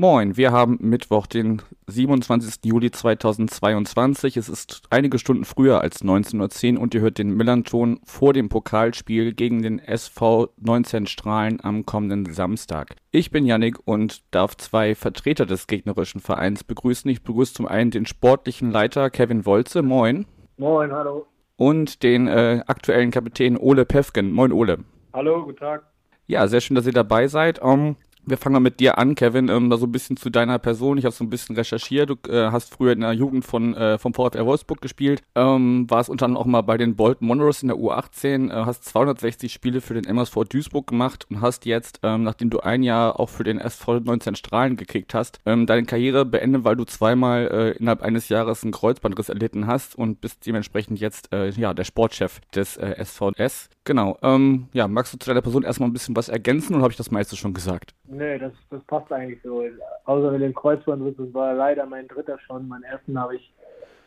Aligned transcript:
Moin, 0.00 0.38
wir 0.38 0.50
haben 0.50 0.78
Mittwoch, 0.80 1.26
den 1.26 1.60
27. 1.86 2.64
Juli 2.64 2.90
2022. 2.90 4.38
Es 4.38 4.48
ist 4.48 4.80
einige 4.88 5.18
Stunden 5.18 5.44
früher 5.44 5.82
als 5.82 6.02
19.10 6.02 6.76
Uhr 6.76 6.80
und 6.80 6.94
ihr 6.94 7.02
hört 7.02 7.18
den 7.18 7.36
Millanton 7.36 8.00
vor 8.04 8.32
dem 8.32 8.48
Pokalspiel 8.48 9.34
gegen 9.34 9.60
den 9.60 9.78
SV 9.78 10.48
19 10.56 11.06
Strahlen 11.06 11.62
am 11.62 11.84
kommenden 11.84 12.32
Samstag. 12.32 12.96
Ich 13.10 13.30
bin 13.30 13.44
Yannick 13.44 13.76
und 13.84 14.22
darf 14.30 14.56
zwei 14.56 14.94
Vertreter 14.94 15.44
des 15.44 15.66
gegnerischen 15.66 16.22
Vereins 16.22 16.64
begrüßen. 16.64 17.10
Ich 17.10 17.22
begrüße 17.22 17.52
zum 17.52 17.66
einen 17.66 17.90
den 17.90 18.06
sportlichen 18.06 18.70
Leiter 18.70 19.10
Kevin 19.10 19.44
Wolze. 19.44 19.82
Moin. 19.82 20.24
Moin, 20.56 20.92
hallo. 20.92 21.26
Und 21.56 22.02
den 22.02 22.26
äh, 22.26 22.62
aktuellen 22.66 23.10
Kapitän 23.10 23.58
Ole 23.58 23.84
Pefken. 23.84 24.32
Moin, 24.32 24.50
Ole. 24.50 24.78
Hallo, 25.12 25.44
guten 25.44 25.58
Tag. 25.58 25.82
Ja, 26.26 26.48
sehr 26.48 26.62
schön, 26.62 26.74
dass 26.76 26.86
ihr 26.86 26.94
dabei 26.94 27.28
seid. 27.28 27.60
Um, 27.60 27.96
wir 28.24 28.36
fangen 28.36 28.54
mal 28.54 28.60
mit 28.60 28.80
dir 28.80 28.98
an, 28.98 29.14
Kevin, 29.14 29.48
ähm, 29.48 29.72
so 29.72 29.86
ein 29.86 29.92
bisschen 29.92 30.16
zu 30.16 30.30
deiner 30.30 30.58
Person. 30.58 30.98
Ich 30.98 31.04
habe 31.04 31.14
so 31.14 31.24
ein 31.24 31.30
bisschen 31.30 31.56
recherchiert. 31.56 32.10
Du 32.10 32.16
äh, 32.30 32.50
hast 32.50 32.72
früher 32.72 32.92
in 32.92 33.00
der 33.00 33.12
Jugend 33.12 33.44
von, 33.44 33.74
äh, 33.74 33.98
vom 33.98 34.14
VfR 34.14 34.46
Wolfsburg 34.46 34.80
gespielt, 34.80 35.22
ähm, 35.34 35.86
warst 35.88 36.10
unter 36.10 36.26
anderem 36.26 36.42
auch 36.42 36.46
mal 36.46 36.62
bei 36.62 36.76
den 36.76 36.96
Bolton 36.96 37.26
Monroes 37.26 37.62
in 37.62 37.68
der 37.68 37.76
U18, 37.76 38.50
äh, 38.50 38.64
hast 38.64 38.84
260 38.84 39.52
Spiele 39.52 39.80
für 39.80 39.94
den 39.94 40.04
MSV 40.04 40.44
Duisburg 40.48 40.86
gemacht 40.86 41.26
und 41.30 41.40
hast 41.40 41.66
jetzt, 41.66 42.00
ähm, 42.02 42.22
nachdem 42.22 42.50
du 42.50 42.60
ein 42.60 42.82
Jahr 42.82 43.18
auch 43.18 43.28
für 43.28 43.44
den 43.44 43.58
SV 43.58 44.00
19 44.00 44.34
Strahlen 44.34 44.76
gekickt 44.76 45.14
hast, 45.14 45.38
ähm, 45.46 45.66
deine 45.66 45.84
Karriere 45.84 46.24
beendet, 46.24 46.64
weil 46.64 46.76
du 46.76 46.84
zweimal 46.84 47.48
äh, 47.48 47.78
innerhalb 47.78 48.02
eines 48.02 48.28
Jahres 48.28 48.62
einen 48.62 48.72
Kreuzbandriss 48.72 49.28
erlitten 49.28 49.66
hast 49.66 49.96
und 49.96 50.20
bist 50.20 50.46
dementsprechend 50.46 51.00
jetzt 51.00 51.32
äh, 51.32 51.50
ja, 51.50 51.74
der 51.74 51.84
Sportchef 51.84 52.40
des 52.54 52.76
äh, 52.76 53.02
SVS. 53.04 53.68
Genau. 53.84 54.18
Ähm, 54.22 54.68
ja, 54.72 54.86
magst 54.88 55.12
du 55.14 55.18
zu 55.18 55.28
deiner 55.28 55.42
Person 55.42 55.62
erstmal 55.62 55.88
ein 55.88 55.92
bisschen 55.92 56.14
was 56.16 56.28
ergänzen 56.28 56.74
oder 56.74 56.82
habe 56.82 56.92
ich 56.92 56.98
das 56.98 57.10
meiste 57.10 57.36
schon 57.36 57.54
gesagt? 57.54 57.94
Nee, 58.12 58.38
das, 58.38 58.52
das 58.70 58.82
passt 58.84 59.12
eigentlich 59.12 59.40
so. 59.42 59.62
Außer 60.04 60.32
mit 60.32 60.42
dem 60.42 60.54
Kreuzbandriss, 60.54 61.14
das 61.16 61.32
war 61.32 61.54
leider 61.54 61.86
mein 61.86 62.08
dritter 62.08 62.38
schon. 62.40 62.66
Meinen 62.66 62.82
ersten 62.82 63.18
habe 63.18 63.36
ich 63.36 63.52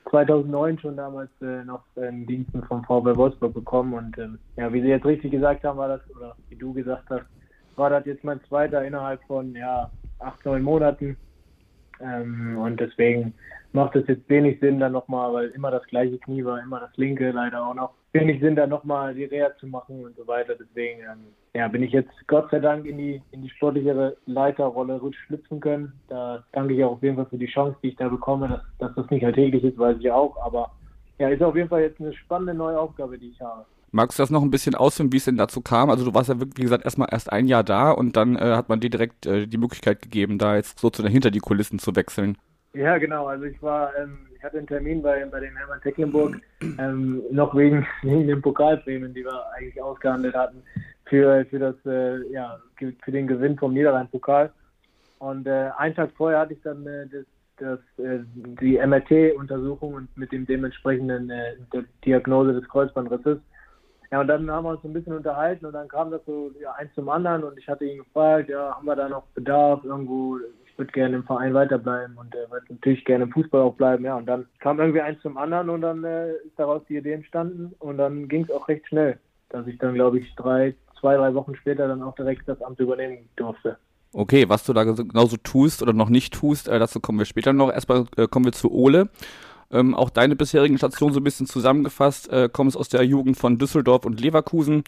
2009 0.09 0.79
schon 0.79 0.97
damals 0.97 1.29
äh, 1.41 1.63
noch 1.63 1.83
in 1.95 2.25
Diensten 2.25 2.63
vom 2.63 2.83
VW 2.83 3.15
Wolfsburg 3.15 3.53
bekommen. 3.53 3.93
Und 3.93 4.17
ähm, 4.17 4.39
ja, 4.57 4.71
wie 4.73 4.81
Sie 4.81 4.89
jetzt 4.89 5.05
richtig 5.05 5.31
gesagt 5.31 5.63
haben, 5.63 5.77
war 5.77 5.87
das, 5.87 6.01
oder 6.17 6.35
wie 6.49 6.57
du 6.57 6.73
gesagt 6.73 7.09
hast, 7.09 7.23
war 7.77 7.89
das 7.89 8.05
jetzt 8.05 8.25
mein 8.25 8.41
zweiter 8.49 8.83
innerhalb 8.83 9.23
von 9.23 9.55
ja, 9.55 9.89
acht, 10.19 10.43
neun 10.45 10.63
Monaten. 10.63 11.15
Ähm, 12.01 12.57
und 12.57 12.81
deswegen 12.81 13.33
macht 13.71 13.95
es 13.95 14.05
jetzt 14.07 14.27
wenig 14.27 14.59
Sinn, 14.59 14.81
dann 14.81 14.91
nochmal, 14.91 15.33
weil 15.33 15.49
immer 15.51 15.71
das 15.71 15.85
gleiche 15.85 16.17
Knie 16.19 16.43
war, 16.43 16.61
immer 16.61 16.81
das 16.81 16.95
linke 16.97 17.31
leider 17.31 17.65
auch 17.65 17.73
noch, 17.73 17.93
wenig 18.11 18.41
Sinn, 18.41 18.57
dann 18.57 18.69
nochmal 18.69 19.15
die 19.15 19.23
Reha 19.23 19.55
zu 19.59 19.67
machen 19.67 20.03
und 20.03 20.17
so 20.17 20.27
weiter. 20.27 20.55
Deswegen 20.59 20.99
ähm, 20.99 21.27
ja, 21.55 21.67
bin 21.67 21.83
ich 21.83 21.91
jetzt 21.91 22.11
Gott 22.27 22.49
sei 22.49 22.59
Dank 22.59 22.85
in 22.85 22.97
die, 22.97 23.21
in 23.31 23.43
die 23.43 23.49
sportlichere 23.49 24.17
Leiterrolle 24.25 24.99
schlüpfen 25.25 25.59
können. 25.59 25.93
Da 26.07 26.43
danke 26.51 26.73
ich 26.73 26.83
auch 26.83 26.93
auf 26.93 27.03
jeden 27.03 27.15
Fall 27.15 27.27
für 27.27 27.37
die 27.37 27.47
Chance, 27.47 27.77
die 27.83 27.89
ich 27.89 27.95
da 27.95 28.09
bekomme, 28.09 28.47
dass, 28.49 28.61
dass 28.79 28.95
das 28.95 29.11
nicht 29.11 29.23
alltäglich 29.23 29.63
ist, 29.63 29.77
weiß 29.77 29.97
ich 29.99 30.09
auch. 30.09 30.35
Aber 30.43 30.71
ja, 31.19 31.29
ist 31.29 31.43
auf 31.43 31.55
jeden 31.55 31.69
Fall 31.69 31.81
jetzt 31.81 32.01
eine 32.01 32.13
spannende 32.13 32.55
neue 32.55 32.79
Aufgabe, 32.79 33.19
die 33.19 33.29
ich 33.29 33.39
habe. 33.39 33.65
Magst 33.91 34.17
du 34.17 34.23
das 34.23 34.31
noch 34.31 34.41
ein 34.41 34.49
bisschen 34.49 34.73
ausführen, 34.73 35.13
wie 35.13 35.17
es 35.17 35.25
denn 35.25 35.37
dazu 35.37 35.61
kam? 35.61 35.91
Also 35.91 36.03
du 36.03 36.15
warst 36.15 36.27
ja 36.27 36.39
wirklich, 36.39 36.57
wie 36.57 36.63
gesagt, 36.63 36.83
erstmal 36.83 37.09
erst 37.11 37.31
ein 37.31 37.45
Jahr 37.45 37.63
da 37.63 37.91
und 37.91 38.17
dann 38.17 38.35
äh, 38.35 38.55
hat 38.55 38.67
man 38.67 38.79
dir 38.79 38.89
direkt 38.89 39.27
äh, 39.27 39.45
die 39.45 39.59
Möglichkeit 39.59 40.01
gegeben, 40.01 40.39
da 40.39 40.55
jetzt 40.55 40.79
sozusagen 40.79 41.13
hinter 41.13 41.29
die 41.29 41.39
Kulissen 41.39 41.77
zu 41.77 41.95
wechseln. 41.95 42.35
Ja, 42.73 42.97
genau. 42.97 43.27
Also 43.27 43.43
ich 43.43 43.61
war, 43.61 43.95
ähm, 43.95 44.17
ich 44.35 44.43
hatte 44.43 44.57
einen 44.57 44.65
Termin 44.65 45.03
bei, 45.03 45.23
bei 45.25 45.39
den 45.39 45.55
Hermann 45.55 45.79
Tecklenburg, 45.81 46.41
ähm, 46.79 47.21
noch 47.29 47.55
wegen, 47.55 47.85
wegen 48.01 48.25
den 48.25 48.41
Pokalprämien, 48.41 49.13
die 49.13 49.23
wir 49.23 49.43
eigentlich 49.55 49.79
ausgehandelt 49.79 50.33
hatten, 50.33 50.63
für, 51.05 51.45
für 51.45 51.59
das, 51.59 51.75
äh, 51.85 52.31
ja, 52.31 52.57
für 52.77 53.11
den 53.11 53.27
Gewinn 53.27 53.57
vom 53.57 53.73
Niederrhein-Pokal. 53.73 54.51
Und 55.19 55.47
äh, 55.47 55.69
einen 55.77 55.95
Tag 55.95 56.11
vorher 56.17 56.39
hatte 56.39 56.53
ich 56.53 56.61
dann 56.63 56.85
äh, 56.85 57.07
das, 57.07 57.25
das, 57.57 58.05
äh, 58.05 58.19
die 58.61 58.77
MRT-Untersuchung 58.77 59.93
und 59.93 60.17
mit 60.17 60.31
dem 60.31 60.45
dementsprechenden 60.45 61.29
äh, 61.29 61.55
der 61.71 61.85
Diagnose 62.03 62.53
des 62.53 62.67
Kreuzbandrisses. 62.67 63.39
Ja, 64.13 64.21
und 64.21 64.27
dann 64.27 64.51
haben 64.51 64.65
wir 64.65 64.71
uns 64.71 64.83
ein 64.83 64.93
bisschen 64.93 65.13
unterhalten 65.13 65.65
und 65.65 65.73
dann 65.73 65.87
kam 65.87 66.11
das 66.11 66.23
so 66.25 66.51
ja, 66.61 66.71
eins 66.73 66.93
zum 66.93 67.09
anderen 67.09 67.43
und 67.43 67.57
ich 67.57 67.67
hatte 67.67 67.85
ihn 67.85 67.97
gefragt, 67.97 68.47
ja, 68.47 68.75
haben 68.75 68.85
wir 68.85 68.95
da 68.95 69.09
noch 69.09 69.23
Bedarf 69.33 69.83
irgendwo? 69.83 70.37
Ich 70.67 70.77
würde 70.77 70.91
gerne 70.91 71.15
im 71.15 71.23
Verein 71.23 71.55
weiterbleiben 71.55 72.15
und 72.17 72.35
äh, 72.35 72.51
würde 72.51 72.65
natürlich 72.69 73.05
gerne 73.05 73.23
im 73.23 73.31
Fußball 73.31 73.61
auch 73.61 73.73
bleiben, 73.73 74.05
ja. 74.05 74.15
Und 74.15 74.27
dann 74.27 74.45
kam 74.59 74.79
irgendwie 74.79 75.01
eins 75.01 75.19
zum 75.21 75.37
anderen 75.37 75.69
und 75.69 75.81
dann 75.81 76.03
äh, 76.03 76.33
ist 76.33 76.57
daraus 76.57 76.83
die 76.87 76.97
Idee 76.97 77.13
entstanden 77.13 77.73
und 77.79 77.97
dann 77.97 78.27
ging 78.27 78.43
es 78.43 78.51
auch 78.51 78.67
recht 78.67 78.87
schnell, 78.87 79.17
dass 79.49 79.65
ich 79.65 79.79
dann, 79.79 79.95
glaube 79.95 80.19
ich, 80.19 80.35
drei, 80.35 80.75
zwei, 81.03 81.17
drei 81.17 81.33
Wochen 81.33 81.53
später 81.55 81.87
dann 81.89 82.01
auch 82.01 82.15
direkt 82.15 82.47
das 82.47 82.61
Amt 82.61 82.79
übernehmen 82.79 83.27
durfte. 83.35 83.77
Okay, 84.13 84.47
was 84.47 84.63
du 84.63 84.73
da 84.73 84.85
genauso 84.85 85.35
tust 85.37 85.81
oder 85.81 85.91
noch 85.91 86.09
nicht 86.09 86.33
tust, 86.33 86.69
äh, 86.69 86.79
dazu 86.79 87.01
kommen 87.01 87.19
wir 87.19 87.25
später 87.25 87.51
noch. 87.51 87.71
Erstmal 87.71 88.05
äh, 88.15 88.27
kommen 88.27 88.45
wir 88.45 88.53
zu 88.53 88.71
Ole. 88.71 89.09
Ähm, 89.69 89.95
auch 89.95 90.09
deine 90.09 90.35
bisherigen 90.35 90.77
Stationen 90.77 91.13
so 91.13 91.19
ein 91.19 91.23
bisschen 91.23 91.47
zusammengefasst, 91.47 92.31
äh, 92.31 92.47
kommst 92.51 92.77
aus 92.77 92.89
der 92.89 93.03
Jugend 93.03 93.37
von 93.37 93.57
Düsseldorf 93.57 94.05
und 94.05 94.21
Leverkusen 94.21 94.83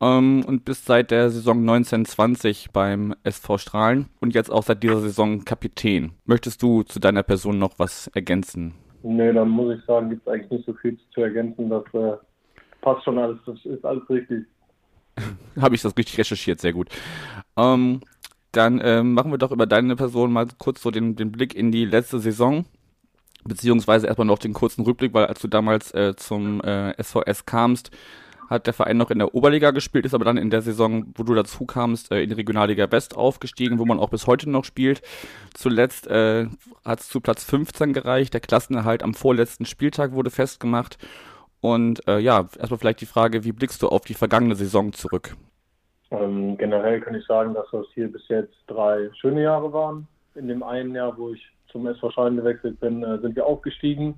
ähm, 0.00 0.44
und 0.44 0.64
bist 0.64 0.84
seit 0.84 1.10
der 1.10 1.30
Saison 1.30 1.58
1920 1.60 2.70
beim 2.72 3.14
SV 3.22 3.56
Strahlen 3.56 4.06
und 4.20 4.34
jetzt 4.34 4.50
auch 4.50 4.64
seit 4.64 4.82
dieser 4.82 5.00
Saison 5.00 5.44
Kapitän. 5.44 6.12
Möchtest 6.26 6.62
du 6.62 6.82
zu 6.82 6.98
deiner 7.00 7.22
Person 7.22 7.58
noch 7.58 7.78
was 7.78 8.08
ergänzen? 8.08 8.74
Nee, 9.02 9.32
dann 9.32 9.48
muss 9.48 9.78
ich 9.78 9.84
sagen, 9.84 10.10
gibt 10.10 10.26
es 10.26 10.32
eigentlich 10.32 10.50
nicht 10.50 10.66
so 10.66 10.74
viel 10.74 10.98
zu 11.14 11.20
ergänzen. 11.22 11.70
Das 11.70 11.84
äh, 11.94 12.16
passt 12.82 13.04
schon 13.04 13.18
alles, 13.18 13.38
das 13.46 13.64
ist 13.64 13.84
alles 13.84 14.02
richtig. 14.10 14.44
Habe 15.60 15.74
ich 15.74 15.82
das 15.82 15.96
richtig 15.96 16.18
recherchiert, 16.18 16.60
sehr 16.60 16.72
gut. 16.72 16.88
Ähm, 17.56 18.00
dann 18.52 18.80
ähm, 18.82 19.14
machen 19.14 19.30
wir 19.30 19.38
doch 19.38 19.52
über 19.52 19.66
deine 19.66 19.96
Person 19.96 20.32
mal 20.32 20.46
kurz 20.58 20.82
so 20.82 20.90
den, 20.90 21.16
den 21.16 21.32
Blick 21.32 21.54
in 21.54 21.72
die 21.72 21.84
letzte 21.84 22.18
Saison 22.18 22.64
beziehungsweise 23.46 24.06
erstmal 24.06 24.26
noch 24.26 24.38
den 24.38 24.52
kurzen 24.52 24.82
Rückblick, 24.82 25.14
weil 25.14 25.26
als 25.26 25.40
du 25.40 25.48
damals 25.48 25.92
äh, 25.92 26.14
zum 26.16 26.60
äh, 26.62 27.00
SVS 27.02 27.46
kamst, 27.46 27.90
hat 28.48 28.66
der 28.66 28.74
Verein 28.74 28.96
noch 28.96 29.10
in 29.10 29.18
der 29.18 29.34
Oberliga 29.34 29.72
gespielt, 29.72 30.06
ist 30.06 30.14
aber 30.14 30.24
dann 30.24 30.36
in 30.36 30.50
der 30.50 30.62
Saison, 30.62 31.06
wo 31.16 31.24
du 31.24 31.34
dazu 31.34 31.64
kamst, 31.64 32.12
äh, 32.12 32.22
in 32.22 32.28
die 32.28 32.36
Regionalliga 32.36 32.90
West 32.92 33.16
aufgestiegen, 33.16 33.78
wo 33.78 33.84
man 33.84 33.98
auch 33.98 34.10
bis 34.10 34.26
heute 34.26 34.48
noch 34.48 34.64
spielt. 34.64 35.02
Zuletzt 35.54 36.06
äh, 36.06 36.46
hat 36.84 37.00
es 37.00 37.08
zu 37.08 37.20
Platz 37.20 37.44
15 37.44 37.92
gereicht, 37.92 38.34
der 38.34 38.40
Klassenerhalt 38.40 39.02
am 39.02 39.14
vorletzten 39.14 39.66
Spieltag 39.66 40.12
wurde 40.12 40.30
festgemacht. 40.30 40.98
Und 41.66 42.06
äh, 42.06 42.20
ja, 42.20 42.46
erstmal 42.60 42.78
vielleicht 42.78 43.00
die 43.00 43.06
Frage, 43.06 43.42
wie 43.42 43.50
blickst 43.50 43.82
du 43.82 43.88
auf 43.88 44.02
die 44.02 44.14
vergangene 44.14 44.54
Saison 44.54 44.92
zurück? 44.92 45.34
Ähm, 46.12 46.56
generell 46.56 47.00
kann 47.00 47.16
ich 47.16 47.26
sagen, 47.26 47.54
dass 47.54 47.66
das 47.72 47.86
hier 47.92 48.06
bis 48.06 48.22
jetzt 48.28 48.54
drei 48.68 49.10
schöne 49.20 49.42
Jahre 49.42 49.72
waren. 49.72 50.06
In 50.36 50.46
dem 50.46 50.62
einen 50.62 50.94
Jahr, 50.94 51.18
wo 51.18 51.30
ich 51.30 51.44
zum 51.72 51.88
SV 51.88 52.12
Schein 52.12 52.36
gewechselt 52.36 52.78
bin, 52.78 53.02
äh, 53.02 53.18
sind 53.18 53.34
wir 53.34 53.46
aufgestiegen. 53.46 54.14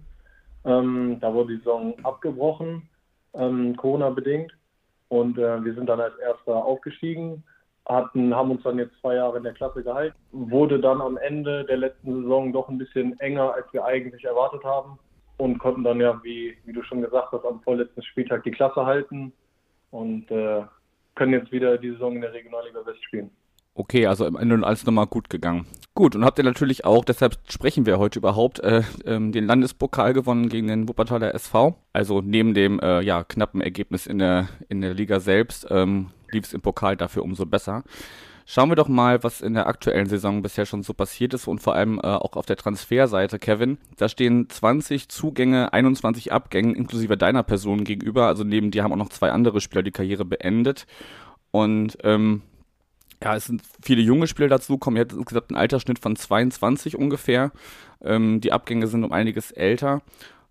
Ähm, 0.66 1.16
da 1.22 1.32
wurde 1.32 1.54
die 1.54 1.60
Saison 1.60 1.94
abgebrochen, 2.02 2.86
ähm, 3.32 3.74
Corona-bedingt. 3.78 4.52
Und 5.08 5.38
äh, 5.38 5.64
wir 5.64 5.72
sind 5.72 5.88
dann 5.88 6.02
als 6.02 6.18
Erster 6.18 6.54
aufgestiegen, 6.54 7.42
hatten, 7.86 8.34
haben 8.34 8.50
uns 8.50 8.62
dann 8.62 8.78
jetzt 8.78 9.00
zwei 9.00 9.14
Jahre 9.14 9.38
in 9.38 9.44
der 9.44 9.54
Klasse 9.54 9.82
gehalten. 9.82 10.18
Wurde 10.32 10.80
dann 10.80 11.00
am 11.00 11.16
Ende 11.16 11.64
der 11.64 11.78
letzten 11.78 12.24
Saison 12.24 12.52
doch 12.52 12.68
ein 12.68 12.76
bisschen 12.76 13.18
enger, 13.20 13.54
als 13.54 13.72
wir 13.72 13.86
eigentlich 13.86 14.26
erwartet 14.26 14.64
haben. 14.64 14.98
Und 15.38 15.58
konnten 15.58 15.84
dann 15.84 16.00
ja, 16.00 16.20
wie, 16.22 16.56
wie 16.64 16.72
du 16.72 16.82
schon 16.82 17.00
gesagt 17.00 17.32
hast, 17.32 17.44
am 17.44 17.62
vorletzten 17.62 18.02
Spieltag 18.02 18.44
die 18.44 18.50
Klasse 18.50 18.84
halten. 18.84 19.32
Und 19.90 20.30
äh, 20.30 20.62
können 21.14 21.32
jetzt 21.32 21.50
wieder 21.50 21.78
die 21.78 21.90
Saison 21.90 22.16
in 22.16 22.20
der 22.20 22.32
Regionalliga 22.32 22.84
West 22.84 23.02
spielen. 23.04 23.30
Okay, 23.78 24.06
also 24.06 24.26
im 24.26 24.34
Ende 24.34 24.66
alles 24.66 24.84
nochmal 24.84 25.06
gut 25.06 25.30
gegangen. 25.30 25.64
Gut, 25.94 26.16
und 26.16 26.24
habt 26.24 26.36
ihr 26.38 26.44
natürlich 26.44 26.84
auch, 26.84 27.04
deshalb 27.04 27.36
sprechen 27.48 27.86
wir 27.86 28.00
heute 28.00 28.18
überhaupt, 28.18 28.58
äh, 28.58 28.82
ähm, 29.04 29.30
den 29.30 29.46
Landespokal 29.46 30.14
gewonnen 30.14 30.48
gegen 30.48 30.66
den 30.66 30.88
Wuppertaler 30.88 31.32
SV. 31.32 31.76
Also 31.92 32.20
neben 32.20 32.54
dem 32.54 32.80
äh, 32.80 33.00
ja, 33.02 33.22
knappen 33.22 33.60
Ergebnis 33.60 34.08
in 34.08 34.18
der, 34.18 34.48
in 34.68 34.80
der 34.80 34.94
Liga 34.94 35.20
selbst 35.20 35.66
ähm, 35.70 36.10
lief 36.32 36.46
es 36.46 36.54
im 36.54 36.60
Pokal 36.60 36.96
dafür 36.96 37.22
umso 37.22 37.46
besser. 37.46 37.84
Schauen 38.50 38.70
wir 38.70 38.76
doch 38.76 38.88
mal, 38.88 39.22
was 39.22 39.42
in 39.42 39.52
der 39.52 39.66
aktuellen 39.66 40.08
Saison 40.08 40.40
bisher 40.40 40.64
schon 40.64 40.82
so 40.82 40.94
passiert 40.94 41.34
ist 41.34 41.48
und 41.48 41.60
vor 41.60 41.74
allem 41.74 41.98
äh, 41.98 42.06
auch 42.06 42.32
auf 42.32 42.46
der 42.46 42.56
Transferseite, 42.56 43.38
Kevin. 43.38 43.76
Da 43.98 44.08
stehen 44.08 44.48
20 44.48 45.10
Zugänge, 45.10 45.74
21 45.74 46.32
Abgänge, 46.32 46.74
inklusive 46.74 47.18
deiner 47.18 47.42
Person 47.42 47.84
gegenüber. 47.84 48.26
Also 48.26 48.44
neben 48.44 48.70
dir 48.70 48.84
haben 48.84 48.92
auch 48.92 48.96
noch 48.96 49.10
zwei 49.10 49.32
andere 49.32 49.60
Spieler 49.60 49.82
die 49.82 49.90
Karriere 49.90 50.24
beendet. 50.24 50.86
Und 51.50 51.98
ähm, 52.04 52.40
ja, 53.22 53.36
es 53.36 53.44
sind 53.44 53.60
viele 53.82 54.00
junge 54.00 54.26
Spieler 54.26 54.48
dazu, 54.48 54.78
kommen 54.78 54.96
jetzt 54.96 55.12
insgesamt 55.12 55.50
ein 55.50 55.56
Altersschnitt 55.56 55.98
von 55.98 56.16
22 56.16 56.96
ungefähr. 56.96 57.52
Ähm, 58.02 58.40
die 58.40 58.52
Abgänge 58.52 58.86
sind 58.86 59.04
um 59.04 59.12
einiges 59.12 59.50
älter. 59.50 60.00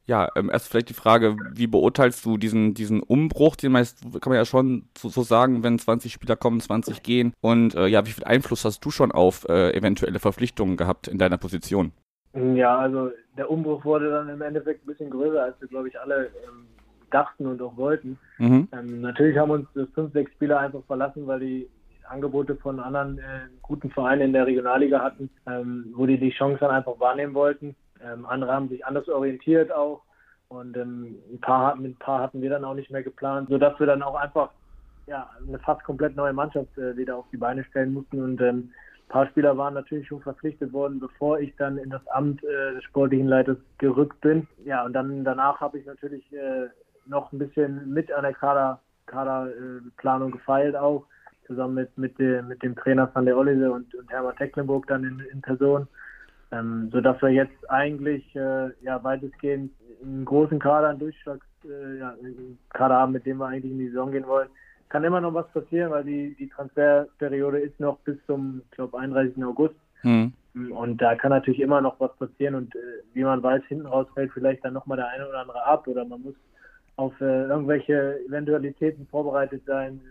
Ja, 0.08 0.30
ähm, 0.36 0.50
erst 0.50 0.70
vielleicht 0.70 0.90
die 0.90 0.94
Frage, 0.94 1.36
wie 1.54 1.68
beurteilst 1.68 2.26
du 2.26 2.38
diesen, 2.38 2.74
diesen 2.74 3.04
Umbruch? 3.04 3.58
Den 3.58 3.74
meist 3.74 4.02
kann 4.22 4.32
man 4.32 4.38
ja 4.38 4.46
schon 4.46 4.88
so, 4.98 5.10
so 5.10 5.22
sagen, 5.22 5.64
wenn 5.64 5.78
20 5.78 6.14
Spieler 6.14 6.38
kommen, 6.38 6.62
20 6.62 7.04
gehen. 7.04 7.34
Und 7.42 7.76
äh, 7.76 7.88
ja, 7.88 8.06
wie 8.06 8.12
viel 8.12 8.24
Einfluss 8.24 8.64
hast 8.64 8.80
du 8.86 8.90
schon 8.90 9.12
auf 9.12 9.48
äh, 9.50 9.76
eventuelle 9.76 10.20
Verpflichtungen 10.20 10.78
gehabt 10.78 11.10
in 11.10 11.18
deiner 11.18 11.38
Position? 11.38 11.92
Ja, 12.34 12.78
also 12.78 13.12
der 13.38 13.52
Umbruch 13.52 13.84
wurde 13.84 14.10
dann 14.10 14.30
im 14.30 14.42
Endeffekt 14.42 14.84
ein 14.84 14.88
bisschen 14.88 15.10
größer, 15.10 15.44
als 15.44 15.60
wir, 15.60 15.68
glaube 15.68 15.90
ich, 15.90 16.00
alle 16.00 16.28
ähm, 16.48 16.68
dachten 17.12 17.46
und 17.46 17.62
auch 17.62 17.76
wollten. 17.76 18.18
Mhm. 18.38 18.70
Ähm, 18.72 19.02
natürlich 19.02 19.38
haben 19.38 19.52
uns 19.52 19.68
fünf, 19.94 20.14
sechs 20.14 20.32
Spieler 20.32 20.60
einfach 20.60 20.84
verlassen, 20.88 21.28
weil 21.28 21.42
die 21.42 21.70
Angebote 22.10 22.56
von 22.56 22.80
anderen 22.80 23.18
äh, 23.18 23.48
guten 23.62 23.90
Vereinen 23.90 24.22
in 24.22 24.34
der 24.34 24.48
Regionalliga 24.48 25.02
hatten, 25.02 25.30
ähm, 25.46 25.94
wo 25.96 26.06
die 26.06 26.18
die 26.18 26.32
Chance 26.32 26.60
dann 26.62 26.72
einfach 26.72 26.98
wahrnehmen 27.00 27.34
wollten. 27.34 27.76
Ähm, 28.04 28.26
andere 28.26 28.54
haben 28.54 28.70
sich 28.70 28.86
anders 28.86 29.08
orientiert 29.08 29.72
auch 29.72 30.02
und 30.50 30.78
ähm, 30.78 31.16
ein 31.32 31.40
paar 31.42 31.68
hatten, 31.68 31.86
ein 31.86 31.96
paar 31.96 32.22
hatten 32.22 32.42
wir 32.42 32.50
dann 32.50 32.64
auch 32.64 32.74
nicht 32.74 32.92
mehr 32.92 33.04
geplant, 33.04 33.50
sodass 33.50 33.80
wir 33.80 33.88
dann 33.88 34.02
auch 34.02 34.16
einfach 34.16 34.52
ja, 35.08 35.30
eine 35.46 35.60
fast 35.60 35.84
komplett 35.84 36.16
neue 36.16 36.34
Mannschaft 36.34 36.78
äh, 36.78 36.96
wieder 36.98 37.18
auf 37.18 37.26
die 37.32 37.38
Beine 37.38 37.64
stellen 37.64 37.94
mussten 37.94 38.22
und 38.22 38.42
ähm, 38.42 38.72
ein 39.08 39.10
paar 39.10 39.28
Spieler 39.28 39.58
waren 39.58 39.74
natürlich 39.74 40.08
schon 40.08 40.22
verpflichtet 40.22 40.74
worden, 40.74 41.00
bevor 41.00 41.40
ich 41.40 41.56
dann 41.56 41.78
in 41.78 41.90
das 41.90 42.06
Amt 42.08 42.44
äh, 42.44 42.74
des 42.74 42.84
sportlichen 42.84 43.28
Leiters 43.28 43.58
gerückt 43.78 44.20
bin. 44.20 44.48
Ja, 44.66 44.84
und 44.84 44.92
dann 44.92 45.24
danach 45.24 45.62
habe 45.62 45.80
ich 45.80 45.86
natürlich 45.86 46.30
äh, 46.34 46.68
noch 47.06 47.32
ein 47.32 47.40
bisschen 47.40 47.94
mit 47.94 48.12
an 48.12 48.24
der 48.24 48.34
Kader, 48.34 48.82
Kaderplanung 49.06 50.32
gefeilt 50.32 50.76
auch, 50.76 51.06
zusammen 51.46 51.76
mit, 51.76 51.98
mit, 51.98 52.20
de, 52.20 52.42
mit 52.42 52.62
dem 52.64 52.76
Trainer 52.76 53.10
van 53.14 53.26
der 53.26 53.38
Ollise 53.38 53.72
und, 53.72 53.96
und 53.96 54.12
Hermann 54.12 54.36
Tecklenburg 54.36 54.86
dann 54.88 55.06
in, 55.06 55.22
in 55.32 55.42
Person. 55.42 55.88
Ähm, 56.52 56.90
sodass 56.92 57.22
wir 57.22 57.30
jetzt 57.30 57.70
eigentlich 57.70 58.24
äh, 58.36 58.70
ja, 58.82 59.04
weitestgehend 59.04 59.72
einen 60.02 60.26
großen 60.26 60.60
Kader, 60.60 60.90
einen 60.90 61.00
Durchschlags, 61.00 61.46
äh, 61.66 62.00
ja, 62.00 62.10
einen 62.12 62.58
Kader 62.70 62.96
haben, 62.96 63.12
mit 63.12 63.26
dem 63.26 63.38
wir 63.38 63.48
eigentlich 63.48 63.72
in 63.72 63.80
die 63.80 63.90
Saison 63.90 64.12
gehen 64.12 64.28
wollen. 64.28 64.48
Kann 64.90 65.04
immer 65.04 65.20
noch 65.20 65.34
was 65.34 65.52
passieren, 65.52 65.92
weil 65.92 66.06
die, 66.06 66.36
die 66.36 66.48
Transferperiode 66.48 67.60
ist 67.60 67.78
noch 67.80 68.00
bis 68.00 68.18
zum, 68.26 68.62
ich 68.64 68.72
glaube, 68.72 68.98
31. 68.98 69.44
August. 69.44 69.76
Mhm. 70.04 70.32
Und 70.72 71.02
da 71.02 71.16
kann 71.16 71.32
natürlich 71.32 71.60
immer 71.60 71.82
noch 71.82 72.00
was 72.00 72.16
passieren 72.16 72.56
und 72.56 72.76
äh, 72.76 72.80
wie 73.14 73.24
man 73.24 73.44
weiß, 73.44 73.64
hinten 73.68 73.86
raus 73.86 74.08
fällt 74.14 74.32
vielleicht 74.32 74.64
dann 74.66 74.74
nochmal 74.74 74.98
der 74.98 75.10
eine 75.10 75.28
oder 75.28 75.40
andere 75.40 75.64
ab 75.66 75.88
oder 75.88 76.06
man 76.06 76.22
muss 76.22 76.36
auf 76.96 77.14
äh, 77.22 77.44
irgendwelche 77.44 78.20
Eventualitäten 78.28 79.06
vorbereitet 79.08 79.64
sein, 79.66 80.02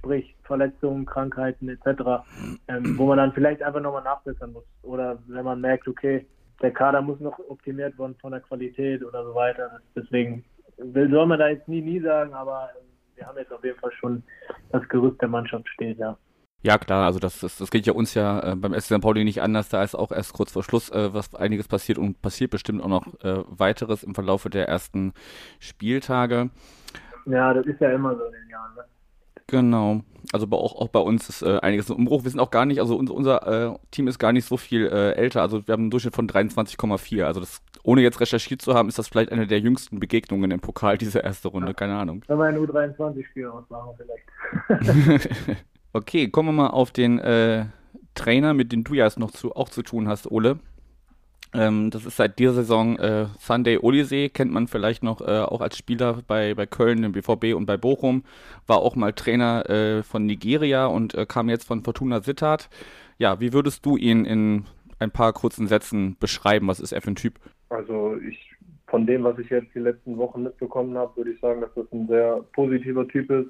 sprich 0.00 0.34
Verletzungen, 0.42 1.06
Krankheiten 1.06 1.68
etc., 1.68 2.24
ähm, 2.68 2.98
wo 2.98 3.06
man 3.06 3.18
dann 3.18 3.32
vielleicht 3.32 3.62
einfach 3.62 3.80
nochmal 3.80 4.02
nachbessern 4.02 4.52
muss. 4.52 4.64
Oder 4.82 5.18
wenn 5.28 5.44
man 5.44 5.60
merkt, 5.60 5.86
okay, 5.86 6.26
der 6.60 6.72
Kader 6.72 7.02
muss 7.02 7.20
noch 7.20 7.38
optimiert 7.48 7.98
werden 7.98 8.16
von 8.20 8.32
der 8.32 8.40
Qualität 8.40 9.04
oder 9.04 9.24
so 9.24 9.34
weiter. 9.34 9.80
Deswegen 9.94 10.44
soll 10.76 11.26
man 11.26 11.38
da 11.38 11.48
jetzt 11.48 11.68
nie, 11.68 11.82
nie 11.82 12.00
sagen, 12.00 12.32
aber 12.34 12.70
ähm, 12.78 12.86
wir 13.16 13.26
haben 13.26 13.38
jetzt 13.38 13.52
auf 13.52 13.62
jeden 13.62 13.78
Fall 13.78 13.92
schon 13.92 14.22
das 14.72 14.86
Gerüst 14.88 15.20
der 15.20 15.28
Mannschaft 15.28 15.68
steht, 15.68 15.98
ja. 15.98 16.16
Ja, 16.62 16.76
klar, 16.76 17.06
also 17.06 17.18
das, 17.18 17.40
das, 17.40 17.56
das 17.56 17.70
geht 17.70 17.86
ja 17.86 17.94
uns 17.94 18.12
ja 18.12 18.52
äh, 18.52 18.56
beim 18.56 18.74
SC 18.74 18.96
St. 18.96 19.00
Pauli 19.00 19.24
nicht 19.24 19.40
anders, 19.40 19.70
da 19.70 19.82
ist 19.82 19.94
auch 19.94 20.12
erst 20.12 20.34
kurz 20.34 20.52
vor 20.52 20.62
Schluss 20.62 20.90
äh, 20.90 21.14
was 21.14 21.34
einiges 21.34 21.68
passiert 21.68 21.96
und 21.96 22.20
passiert 22.20 22.50
bestimmt 22.50 22.82
auch 22.82 22.88
noch 22.88 23.06
äh, 23.24 23.44
weiteres 23.46 24.02
im 24.02 24.14
Verlaufe 24.14 24.50
der 24.50 24.68
ersten 24.68 25.14
Spieltage. 25.58 26.50
Ja, 27.24 27.54
das 27.54 27.64
ist 27.64 27.80
ja 27.80 27.90
immer 27.92 28.14
so 28.14 28.24
in 28.24 28.32
den 28.32 28.48
Jahren, 28.50 28.74
ne? 28.74 28.84
Genau. 29.50 30.02
Also 30.32 30.46
auch, 30.52 30.76
auch 30.76 30.88
bei 30.88 31.00
uns 31.00 31.28
ist 31.28 31.42
äh, 31.42 31.58
einiges 31.60 31.90
im 31.90 31.96
Umbruch. 31.96 32.22
Wir 32.22 32.30
sind 32.30 32.38
auch 32.38 32.52
gar 32.52 32.64
nicht, 32.64 32.78
also 32.78 32.96
unser, 32.96 33.14
unser 33.14 33.72
äh, 33.72 33.78
Team 33.90 34.06
ist 34.06 34.20
gar 34.20 34.32
nicht 34.32 34.46
so 34.46 34.56
viel 34.56 34.86
äh, 34.86 35.12
älter. 35.12 35.42
Also 35.42 35.66
wir 35.66 35.72
haben 35.72 35.82
einen 35.82 35.90
Durchschnitt 35.90 36.14
von 36.14 36.28
23,4. 36.28 37.24
Also 37.24 37.40
das, 37.40 37.60
ohne 37.82 38.00
jetzt 38.02 38.20
recherchiert 38.20 38.62
zu 38.62 38.74
haben, 38.74 38.88
ist 38.88 38.98
das 38.98 39.08
vielleicht 39.08 39.32
eine 39.32 39.48
der 39.48 39.58
jüngsten 39.58 39.98
Begegnungen 39.98 40.52
im 40.52 40.60
Pokal, 40.60 40.98
diese 40.98 41.18
erste 41.18 41.48
Runde. 41.48 41.74
Keine 41.74 41.96
Ahnung. 41.96 42.22
Wenn 42.28 42.38
wir 42.38 42.44
ein 42.44 42.58
U23-Spiel 42.58 43.46
ausmachen 43.46 43.90
vielleicht. 43.96 45.28
okay, 45.92 46.28
kommen 46.28 46.50
wir 46.50 46.52
mal 46.62 46.68
auf 46.68 46.92
den 46.92 47.18
äh, 47.18 47.66
Trainer, 48.14 48.54
mit 48.54 48.70
dem 48.70 48.84
du 48.84 48.94
ja 48.94 49.06
jetzt 49.06 49.18
noch 49.18 49.32
zu, 49.32 49.56
auch 49.56 49.68
zu 49.68 49.82
tun 49.82 50.06
hast, 50.06 50.30
Ole. 50.30 50.60
Ähm, 51.52 51.90
das 51.90 52.06
ist 52.06 52.16
seit 52.16 52.38
dieser 52.38 52.52
Saison 52.52 52.96
äh, 52.98 53.26
Sunday 53.38 53.78
Olisee, 53.78 54.28
kennt 54.28 54.52
man 54.52 54.68
vielleicht 54.68 55.02
noch 55.02 55.20
äh, 55.20 55.40
auch 55.40 55.60
als 55.60 55.76
Spieler 55.76 56.18
bei, 56.26 56.54
bei 56.54 56.66
Köln, 56.66 57.02
im 57.02 57.12
BVB 57.12 57.54
und 57.54 57.66
bei 57.66 57.76
Bochum. 57.76 58.22
War 58.66 58.78
auch 58.78 58.94
mal 58.94 59.12
Trainer 59.12 59.68
äh, 59.68 60.02
von 60.02 60.26
Nigeria 60.26 60.86
und 60.86 61.14
äh, 61.14 61.26
kam 61.26 61.48
jetzt 61.48 61.64
von 61.64 61.82
Fortuna 61.82 62.20
Sittard. 62.20 62.70
Ja, 63.18 63.40
wie 63.40 63.52
würdest 63.52 63.84
du 63.84 63.96
ihn 63.96 64.24
in 64.24 64.64
ein 65.00 65.10
paar 65.10 65.32
kurzen 65.32 65.66
Sätzen 65.66 66.16
beschreiben? 66.20 66.68
Was 66.68 66.78
ist 66.78 66.92
er 66.92 67.02
für 67.02 67.10
ein 67.10 67.16
Typ? 67.16 67.34
Also 67.68 68.16
ich 68.16 68.46
von 68.86 69.06
dem, 69.06 69.22
was 69.22 69.38
ich 69.38 69.48
jetzt 69.48 69.72
die 69.74 69.80
letzten 69.80 70.16
Wochen 70.18 70.42
mitbekommen 70.42 70.98
habe, 70.98 71.16
würde 71.16 71.30
ich 71.30 71.40
sagen, 71.40 71.60
dass 71.60 71.72
das 71.74 71.86
ein 71.92 72.08
sehr 72.08 72.44
positiver 72.52 73.06
Typ 73.06 73.30
ist, 73.30 73.48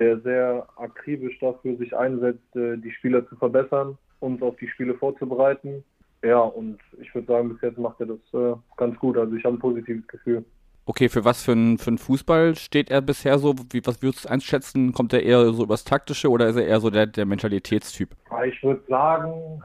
der 0.00 0.18
sehr 0.20 0.66
akribisch 0.76 1.38
dafür 1.38 1.76
sich 1.76 1.96
einsetzt, 1.96 2.56
äh, 2.56 2.76
die 2.76 2.90
Spieler 2.90 3.26
zu 3.28 3.36
verbessern, 3.36 3.96
uns 4.18 4.42
auf 4.42 4.56
die 4.56 4.68
Spiele 4.68 4.94
vorzubereiten 4.94 5.84
ja, 6.24 6.40
und 6.40 6.78
ich 7.00 7.14
würde 7.14 7.26
sagen, 7.26 7.50
bis 7.50 7.60
jetzt 7.60 7.78
macht 7.78 8.00
er 8.00 8.06
das 8.06 8.18
äh, 8.32 8.56
ganz 8.76 8.98
gut. 8.98 9.16
Also 9.18 9.34
ich 9.34 9.44
habe 9.44 9.56
ein 9.56 9.60
positives 9.60 10.06
Gefühl. 10.08 10.44
Okay, 10.86 11.08
für 11.08 11.24
was 11.24 11.42
für 11.42 11.52
ein, 11.52 11.78
für 11.78 11.92
ein 11.92 11.98
Fußball 11.98 12.56
steht 12.56 12.90
er 12.90 13.00
bisher 13.00 13.38
so? 13.38 13.54
Wie, 13.70 13.84
was 13.86 14.02
würdest 14.02 14.26
du 14.26 14.30
einschätzen? 14.30 14.92
Kommt 14.92 15.12
er 15.12 15.22
eher 15.22 15.52
so 15.52 15.64
übers 15.64 15.84
Taktische 15.84 16.30
oder 16.30 16.46
ist 16.48 16.56
er 16.56 16.66
eher 16.66 16.80
so 16.80 16.90
der, 16.90 17.06
der 17.06 17.24
Mentalitätstyp? 17.24 18.10
Ich 18.46 18.62
würde 18.62 18.82
sagen, 18.88 19.62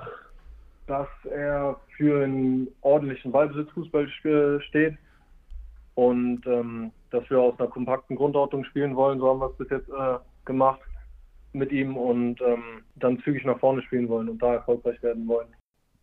dass 0.87 1.07
er 1.29 1.77
für 1.97 2.23
einen 2.23 2.69
ordentlichen 2.81 3.31
Ballbesitzfußball 3.31 4.09
steht 4.61 4.97
und 5.95 6.41
ähm, 6.45 6.91
dass 7.11 7.29
wir 7.29 7.39
aus 7.39 7.59
einer 7.59 7.69
kompakten 7.69 8.15
Grundordnung 8.15 8.63
spielen 8.63 8.95
wollen. 8.95 9.19
So 9.19 9.29
haben 9.29 9.39
wir 9.39 9.49
es 9.49 9.57
bis 9.57 9.69
jetzt 9.69 9.89
äh, 9.89 10.17
gemacht 10.45 10.79
mit 11.51 11.71
ihm 11.71 11.97
und 11.97 12.39
ähm, 12.41 12.83
dann 12.95 13.19
zügig 13.19 13.43
nach 13.43 13.59
vorne 13.59 13.81
spielen 13.81 14.07
wollen 14.07 14.29
und 14.29 14.41
da 14.41 14.53
erfolgreich 14.53 15.01
werden 15.03 15.27
wollen. 15.27 15.47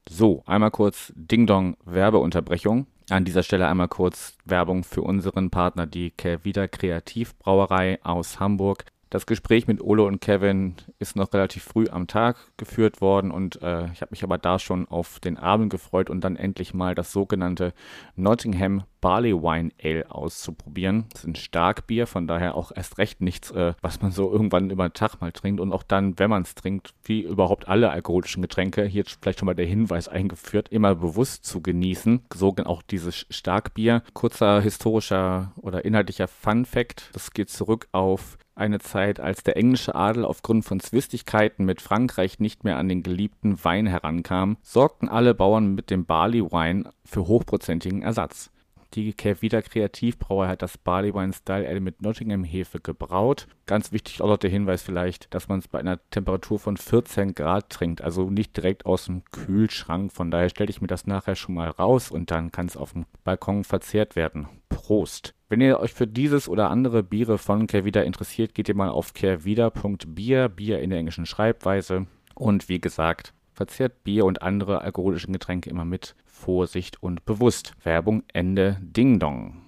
So, 0.09 0.43
einmal 0.47 0.71
kurz 0.71 1.13
Ding 1.17 1.47
Dong 1.47 1.77
Werbeunterbrechung. 1.85 2.87
An 3.11 3.25
dieser 3.25 3.43
Stelle 3.43 3.69
einmal 3.69 3.89
kurz 3.89 4.37
Werbung 4.45 4.83
für 4.83 5.03
unseren 5.03 5.51
Partner, 5.51 5.87
die 5.87 6.11
Kervida 6.11 6.69
Kreativbrauerei 6.69 7.99
aus 8.03 8.41
Hamburg. 8.41 8.85
Das 9.09 9.27
Gespräch 9.27 9.69
mit 9.69 9.81
Ole 9.81 10.03
und 10.03 10.21
Kevin 10.21 10.75
ist 10.99 11.15
noch 11.15 11.33
relativ 11.33 11.63
früh 11.63 11.87
am 11.89 12.09
Tag 12.09 12.37
geführt 12.57 13.01
worden 13.01 13.31
und 13.31 13.63
äh, 13.63 13.87
ich 13.93 14.01
habe 14.01 14.11
mich 14.11 14.25
aber 14.25 14.37
da 14.37 14.59
schon 14.59 14.89
auf 14.89 15.21
den 15.21 15.37
Abend 15.37 15.71
gefreut 15.71 16.11
und 16.11 16.23
dann 16.23 16.35
endlich 16.35 16.75
mal 16.75 16.97
das 16.97 17.13
sogenannte 17.13 17.73
Nottingham 18.17 18.83
Barley 19.01 19.33
Wine 19.33 19.71
Ale 19.81 20.11
auszuprobieren. 20.11 21.05
Das 21.13 21.21
ist 21.21 21.29
ein 21.29 21.35
Starkbier, 21.37 22.09
von 22.09 22.27
daher 22.27 22.57
auch 22.57 22.73
erst 22.75 22.99
recht 22.99 23.21
nichts, 23.21 23.53
äh, 23.53 23.75
was 23.81 24.03
man 24.03 24.11
so 24.11 24.33
irgendwann 24.33 24.71
über 24.71 24.89
den 24.89 24.95
Tag 24.95 25.21
mal 25.21 25.31
trinkt 25.31 25.61
und 25.61 25.73
auch 25.73 25.85
dann, 25.85 26.19
wenn 26.19 26.31
man 26.31 26.43
es 26.43 26.57
trinkt, 26.57 26.93
wie 27.05 27.21
überhaupt 27.21 27.69
alle 27.69 27.91
alkoholischen 27.91 28.43
Getränke, 28.43 28.85
hier 28.87 29.05
vielleicht 29.05 29.39
schon 29.39 29.47
mal 29.47 29.55
der 29.55 29.67
Hinweis 29.67 30.09
eingeführt, 30.09 30.71
immer 30.71 30.97
bewusst 30.97 31.45
zu 31.45 31.61
genießen. 31.61 32.23
So 32.35 32.57
auch 32.65 32.83
dieses 32.83 33.27
Starkbier. 33.31 34.03
Kurzer 34.15 34.61
historischer 34.61 35.53
oder 35.57 35.85
inhaltlicher 35.85 36.27
Fun 36.27 36.65
Fact, 36.65 37.11
das 37.13 37.31
geht 37.31 37.51
zurück 37.51 37.87
auf 37.93 38.39
eine 38.57 38.79
Zeit, 38.79 39.21
als 39.21 39.43
der 39.43 39.57
englische 39.57 39.95
Adel 39.95 40.25
aufgrund 40.25 40.65
von 40.65 40.81
Zwistigkeiten 40.81 41.65
mit 41.65 41.81
Frankreich 41.81 42.41
nicht 42.41 42.65
mehr 42.65 42.79
an 42.79 42.89
den 42.89 43.03
geliebten 43.03 43.63
Wein 43.65 43.87
herankam, 43.87 44.57
sorgten 44.63 45.09
alle 45.09 45.35
Bauern 45.35 45.75
mit 45.75 45.91
dem 45.91 46.07
Barley 46.07 46.43
Wine 46.43 46.91
für 47.05 47.27
hochprozentigen 47.27 48.03
Ersatz. 48.03 48.51
Die 48.95 49.13
Kervida 49.13 49.63
Kreativbrauer 49.63 50.49
hat 50.49 50.63
das 50.63 50.79
Barley 50.79 51.13
Wine 51.15 51.33
Style 51.33 51.69
Ale 51.69 51.81
mit 51.81 52.03
Nottingham 52.03 52.45
Hefe 52.45 52.81
gebraut. 52.81 53.47
Ganz 53.67 53.93
wichtig 53.93 54.23
auch 54.23 54.29
noch 54.29 54.39
der 54.39 54.51
Hinweis 54.51 54.83
vielleicht, 54.83 55.35
dass 55.35 55.49
man 55.49 55.59
es 55.59 55.69
bei 55.69 55.79
einer 55.79 55.99
Temperatur 56.11 56.59
von 56.59 56.77
14 56.77 57.35
Grad 57.35 57.71
trinkt, 57.71 58.01
also 58.01 58.31
nicht 58.31 58.57
direkt 58.57 58.87
aus 58.87 59.07
dem 59.07 59.25
Kühlschrank. 59.33 60.13
Von 60.13 60.31
daher 60.31 60.49
stelle 60.49 60.71
ich 60.71 60.81
mir 60.81 60.87
das 60.87 61.07
nachher 61.07 61.35
schon 61.35 61.57
mal 61.57 61.69
raus 61.69 62.11
und 62.11 62.31
dann 62.31 62.53
kann 62.53 62.67
es 62.67 62.77
auf 62.77 62.93
dem 62.93 63.07
Balkon 63.25 63.65
verzehrt 63.65 64.17
werden. 64.17 64.49
Prost! 64.69 65.35
Wenn 65.49 65.61
ihr 65.61 65.79
euch 65.79 65.93
für 65.93 66.07
dieses 66.07 66.49
oder 66.49 66.71
andere 66.71 67.03
Biere 67.03 67.39
von 67.39 67.67
Kervida 67.67 68.03
interessiert, 68.03 68.55
geht 68.55 68.69
ihr 68.69 68.75
mal 68.75 68.89
auf 68.89 69.15
kervida.bier, 69.15 70.49
Bier 70.49 70.81
in 70.81 70.91
der 70.91 70.99
englischen 70.99 71.27
Schreibweise. 71.27 72.07
Und 72.35 72.69
wie 72.69 72.81
gesagt, 72.81 73.33
verzehrt 73.53 74.05
Bier 74.05 74.25
und 74.25 74.43
andere 74.43 74.83
alkoholische 74.83 75.29
Getränke 75.29 75.71
immer 75.71 75.85
mit 75.85 76.15
Vorsicht 76.37 77.03
und 77.03 77.25
bewusst. 77.25 77.73
Werbung 77.83 78.23
Ende 78.33 78.79
Ding 78.81 79.19
Dong. 79.19 79.63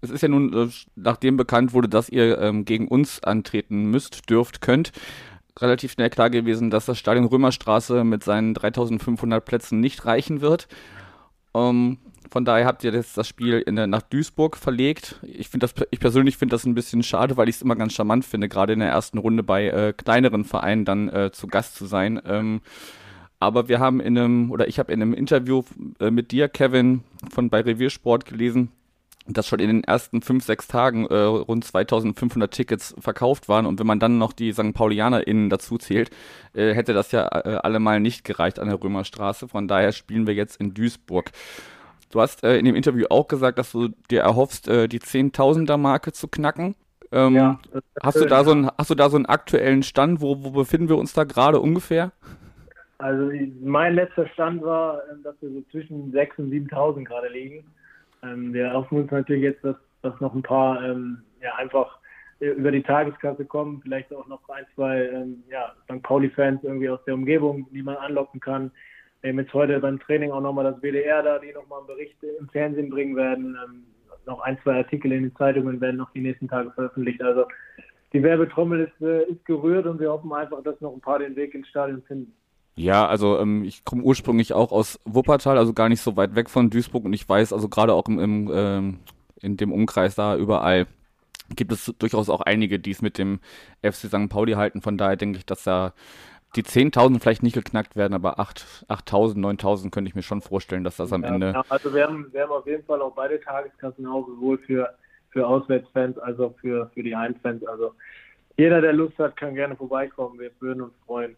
Es 0.00 0.10
ist 0.10 0.20
ja 0.20 0.28
nun, 0.28 0.52
äh, 0.52 0.68
nachdem 0.96 1.36
bekannt 1.36 1.72
wurde, 1.72 1.88
dass 1.88 2.08
ihr 2.08 2.38
ähm, 2.40 2.64
gegen 2.64 2.88
uns 2.88 3.22
antreten 3.22 3.84
müsst, 3.90 4.28
dürft, 4.28 4.60
könnt, 4.60 4.90
relativ 5.58 5.92
schnell 5.92 6.10
klar 6.10 6.28
gewesen, 6.28 6.70
dass 6.70 6.86
das 6.86 6.98
Stadion 6.98 7.24
Römerstraße 7.24 8.02
mit 8.02 8.24
seinen 8.24 8.54
3500 8.54 9.44
Plätzen 9.44 9.80
nicht 9.80 10.04
reichen 10.04 10.40
wird. 10.40 10.66
Ähm, 11.54 11.98
von 12.30 12.44
daher 12.44 12.66
habt 12.66 12.82
ihr 12.82 12.92
jetzt 12.92 13.16
das 13.16 13.28
Spiel 13.28 13.62
der, 13.62 13.86
nach 13.86 14.02
Duisburg 14.02 14.56
verlegt. 14.56 15.20
Ich 15.22 15.50
das, 15.50 15.74
ich 15.90 16.00
persönlich 16.00 16.36
finde 16.36 16.54
das 16.54 16.64
ein 16.64 16.74
bisschen 16.74 17.02
schade, 17.02 17.36
weil 17.36 17.48
ich 17.48 17.56
es 17.56 17.62
immer 17.62 17.76
ganz 17.76 17.92
charmant 17.92 18.24
finde, 18.24 18.48
gerade 18.48 18.72
in 18.72 18.80
der 18.80 18.88
ersten 18.88 19.18
Runde 19.18 19.42
bei 19.42 19.68
äh, 19.68 19.92
kleineren 19.92 20.44
Vereinen 20.44 20.84
dann 20.84 21.08
äh, 21.08 21.30
zu 21.30 21.46
Gast 21.46 21.76
zu 21.76 21.86
sein. 21.86 22.20
Ähm, 22.24 22.62
aber 23.42 23.68
wir 23.68 23.80
haben 23.80 23.98
in 23.98 24.16
einem, 24.16 24.52
oder 24.52 24.68
ich 24.68 24.78
habe 24.78 24.92
in 24.92 25.02
einem 25.02 25.14
Interview 25.14 25.64
äh, 25.98 26.12
mit 26.12 26.30
dir, 26.30 26.48
Kevin, 26.48 27.02
von 27.32 27.50
bei 27.50 27.60
Reviersport 27.60 28.24
gelesen, 28.24 28.70
dass 29.26 29.48
schon 29.48 29.58
in 29.58 29.66
den 29.66 29.84
ersten 29.84 30.22
fünf, 30.22 30.44
sechs 30.44 30.68
Tagen 30.68 31.06
äh, 31.06 31.14
rund 31.14 31.64
2500 31.64 32.52
Tickets 32.52 32.94
verkauft 33.00 33.48
waren. 33.48 33.66
Und 33.66 33.80
wenn 33.80 33.86
man 33.86 33.98
dann 33.98 34.18
noch 34.18 34.32
die 34.32 34.52
St. 34.52 34.72
PaulianerInnen 34.72 35.50
dazu 35.50 35.76
zählt, 35.76 36.10
äh, 36.54 36.72
hätte 36.72 36.92
das 36.92 37.10
ja 37.10 37.26
äh, 37.26 37.58
allemal 37.62 37.98
nicht 37.98 38.22
gereicht 38.22 38.60
an 38.60 38.68
der 38.68 38.80
Römerstraße. 38.80 39.48
Von 39.48 39.66
daher 39.66 39.90
spielen 39.90 40.28
wir 40.28 40.34
jetzt 40.34 40.60
in 40.60 40.72
Duisburg. 40.72 41.32
Du 42.10 42.20
hast 42.20 42.44
äh, 42.44 42.58
in 42.58 42.64
dem 42.64 42.76
Interview 42.76 43.06
auch 43.10 43.26
gesagt, 43.26 43.58
dass 43.58 43.72
du 43.72 43.88
dir 44.08 44.20
erhoffst, 44.20 44.68
äh, 44.68 44.86
die 44.86 45.00
Zehntausender-Marke 45.00 46.12
zu 46.12 46.28
knacken. 46.28 46.76
Ähm, 47.10 47.34
ja, 47.34 47.60
hast, 48.00 48.20
du 48.20 48.26
da 48.26 48.44
so 48.44 48.52
einen, 48.52 48.70
hast 48.78 48.90
du 48.90 48.94
da 48.94 49.10
so 49.10 49.16
einen 49.16 49.26
aktuellen 49.26 49.82
Stand? 49.82 50.20
Wo, 50.20 50.44
wo 50.44 50.50
befinden 50.50 50.88
wir 50.88 50.96
uns 50.96 51.12
da 51.12 51.24
gerade 51.24 51.58
ungefähr? 51.58 52.12
Also 53.02 53.32
mein 53.60 53.96
letzter 53.96 54.28
Stand 54.28 54.62
war, 54.62 55.02
ähm, 55.10 55.24
dass 55.24 55.34
wir 55.42 55.50
so 55.50 55.62
zwischen 55.72 56.12
6.000 56.12 56.38
und 56.38 56.52
7.000 56.52 57.04
gerade 57.04 57.28
liegen. 57.28 57.64
Ähm, 58.22 58.54
wir 58.54 58.72
hoffen 58.72 58.98
uns 58.98 59.10
natürlich 59.10 59.42
jetzt, 59.42 59.64
dass, 59.64 59.74
dass 60.02 60.20
noch 60.20 60.32
ein 60.34 60.42
paar 60.42 60.84
ähm, 60.84 61.20
ja, 61.40 61.56
einfach 61.56 61.98
äh, 62.38 62.50
über 62.50 62.70
die 62.70 62.84
Tageskasse 62.84 63.44
kommen, 63.44 63.80
vielleicht 63.82 64.14
auch 64.14 64.28
noch 64.28 64.48
ein, 64.50 64.64
zwei 64.76 65.10
ja, 65.50 65.72
St. 65.90 66.00
Pauli-Fans 66.04 66.62
irgendwie 66.62 66.90
aus 66.90 67.04
der 67.04 67.14
Umgebung, 67.14 67.66
die 67.72 67.82
man 67.82 67.96
anlocken 67.96 68.38
kann. 68.38 68.70
Wir 69.20 69.30
haben 69.30 69.40
jetzt 69.40 69.52
heute 69.52 69.80
beim 69.80 69.98
Training 69.98 70.30
auch 70.30 70.40
nochmal 70.40 70.64
das 70.64 70.80
WDR 70.80 71.24
da, 71.24 71.40
die 71.40 71.52
nochmal 71.52 71.80
einen 71.80 71.88
Bericht 71.88 72.16
im 72.22 72.48
Fernsehen 72.50 72.90
bringen 72.90 73.16
werden. 73.16 73.56
Noch 74.26 74.40
ein, 74.42 74.58
zwei 74.62 74.76
Artikel 74.76 75.10
in 75.12 75.24
den 75.24 75.36
Zeitungen 75.36 75.80
werden 75.80 75.96
noch 75.96 76.10
die 76.12 76.20
nächsten 76.20 76.48
Tage 76.48 76.70
veröffentlicht. 76.70 77.22
Also 77.22 77.46
die 78.12 78.22
Werbetrommel 78.22 78.80
ist, 78.80 79.28
ist 79.28 79.44
gerührt 79.44 79.86
und 79.86 80.00
wir 80.00 80.10
hoffen 80.10 80.32
einfach, 80.32 80.62
dass 80.62 80.80
noch 80.80 80.92
ein 80.92 81.00
paar 81.00 81.20
den 81.20 81.36
Weg 81.36 81.54
ins 81.54 81.68
Stadion 81.68 82.02
finden. 82.02 82.32
Ja, 82.74 83.06
also 83.06 83.38
ähm, 83.38 83.64
ich 83.64 83.84
komme 83.84 84.02
ursprünglich 84.02 84.54
auch 84.54 84.72
aus 84.72 84.98
Wuppertal, 85.04 85.58
also 85.58 85.72
gar 85.74 85.88
nicht 85.88 86.00
so 86.00 86.16
weit 86.16 86.34
weg 86.34 86.48
von 86.48 86.70
Duisburg 86.70 87.04
und 87.04 87.12
ich 87.12 87.28
weiß, 87.28 87.52
also 87.52 87.68
gerade 87.68 87.92
auch 87.92 88.08
im, 88.08 88.18
im 88.18 88.50
ähm, 88.52 88.98
in 89.42 89.56
dem 89.56 89.72
Umkreis 89.72 90.14
da 90.14 90.36
überall 90.36 90.86
gibt 91.54 91.72
es 91.72 91.92
durchaus 91.98 92.30
auch 92.30 92.40
einige, 92.40 92.78
die 92.78 92.92
es 92.92 93.02
mit 93.02 93.18
dem 93.18 93.40
FC 93.82 94.08
St. 94.08 94.28
Pauli 94.28 94.52
halten. 94.52 94.80
Von 94.80 94.96
daher 94.96 95.16
denke 95.16 95.38
ich, 95.38 95.44
dass 95.44 95.64
da 95.64 95.92
die 96.56 96.62
10.000 96.62 97.20
vielleicht 97.20 97.42
nicht 97.42 97.54
geknackt 97.54 97.96
werden, 97.96 98.14
aber 98.14 98.38
8.000, 98.38 99.36
9.000 99.36 99.90
könnte 99.90 100.08
ich 100.08 100.14
mir 100.14 100.22
schon 100.22 100.42
vorstellen, 100.42 100.84
dass 100.84 100.96
das 100.96 101.12
am 101.12 101.22
ja, 101.22 101.28
Ende. 101.28 101.52
Ja, 101.52 101.64
also 101.68 101.92
wir 101.94 102.06
haben, 102.06 102.28
wir 102.32 102.42
haben 102.42 102.52
auf 102.52 102.66
jeden 102.66 102.84
Fall 102.84 103.00
auch 103.00 103.14
beide 103.14 103.40
Tageskassen 103.40 104.06
auch, 104.06 104.26
sowohl 104.26 104.58
für, 104.58 104.94
für 105.30 105.46
Auswärtsfans 105.46 106.18
als 106.18 106.38
auch 106.40 106.54
für, 106.60 106.90
für 106.94 107.02
die 107.02 107.16
Heimfans. 107.16 107.64
Also 107.66 107.92
jeder, 108.56 108.80
der 108.80 108.92
Lust 108.92 109.18
hat, 109.18 109.36
kann 109.36 109.54
gerne 109.54 109.76
vorbeikommen. 109.76 110.38
Wir 110.38 110.50
würden 110.60 110.82
uns 110.82 110.94
freuen. 111.06 111.36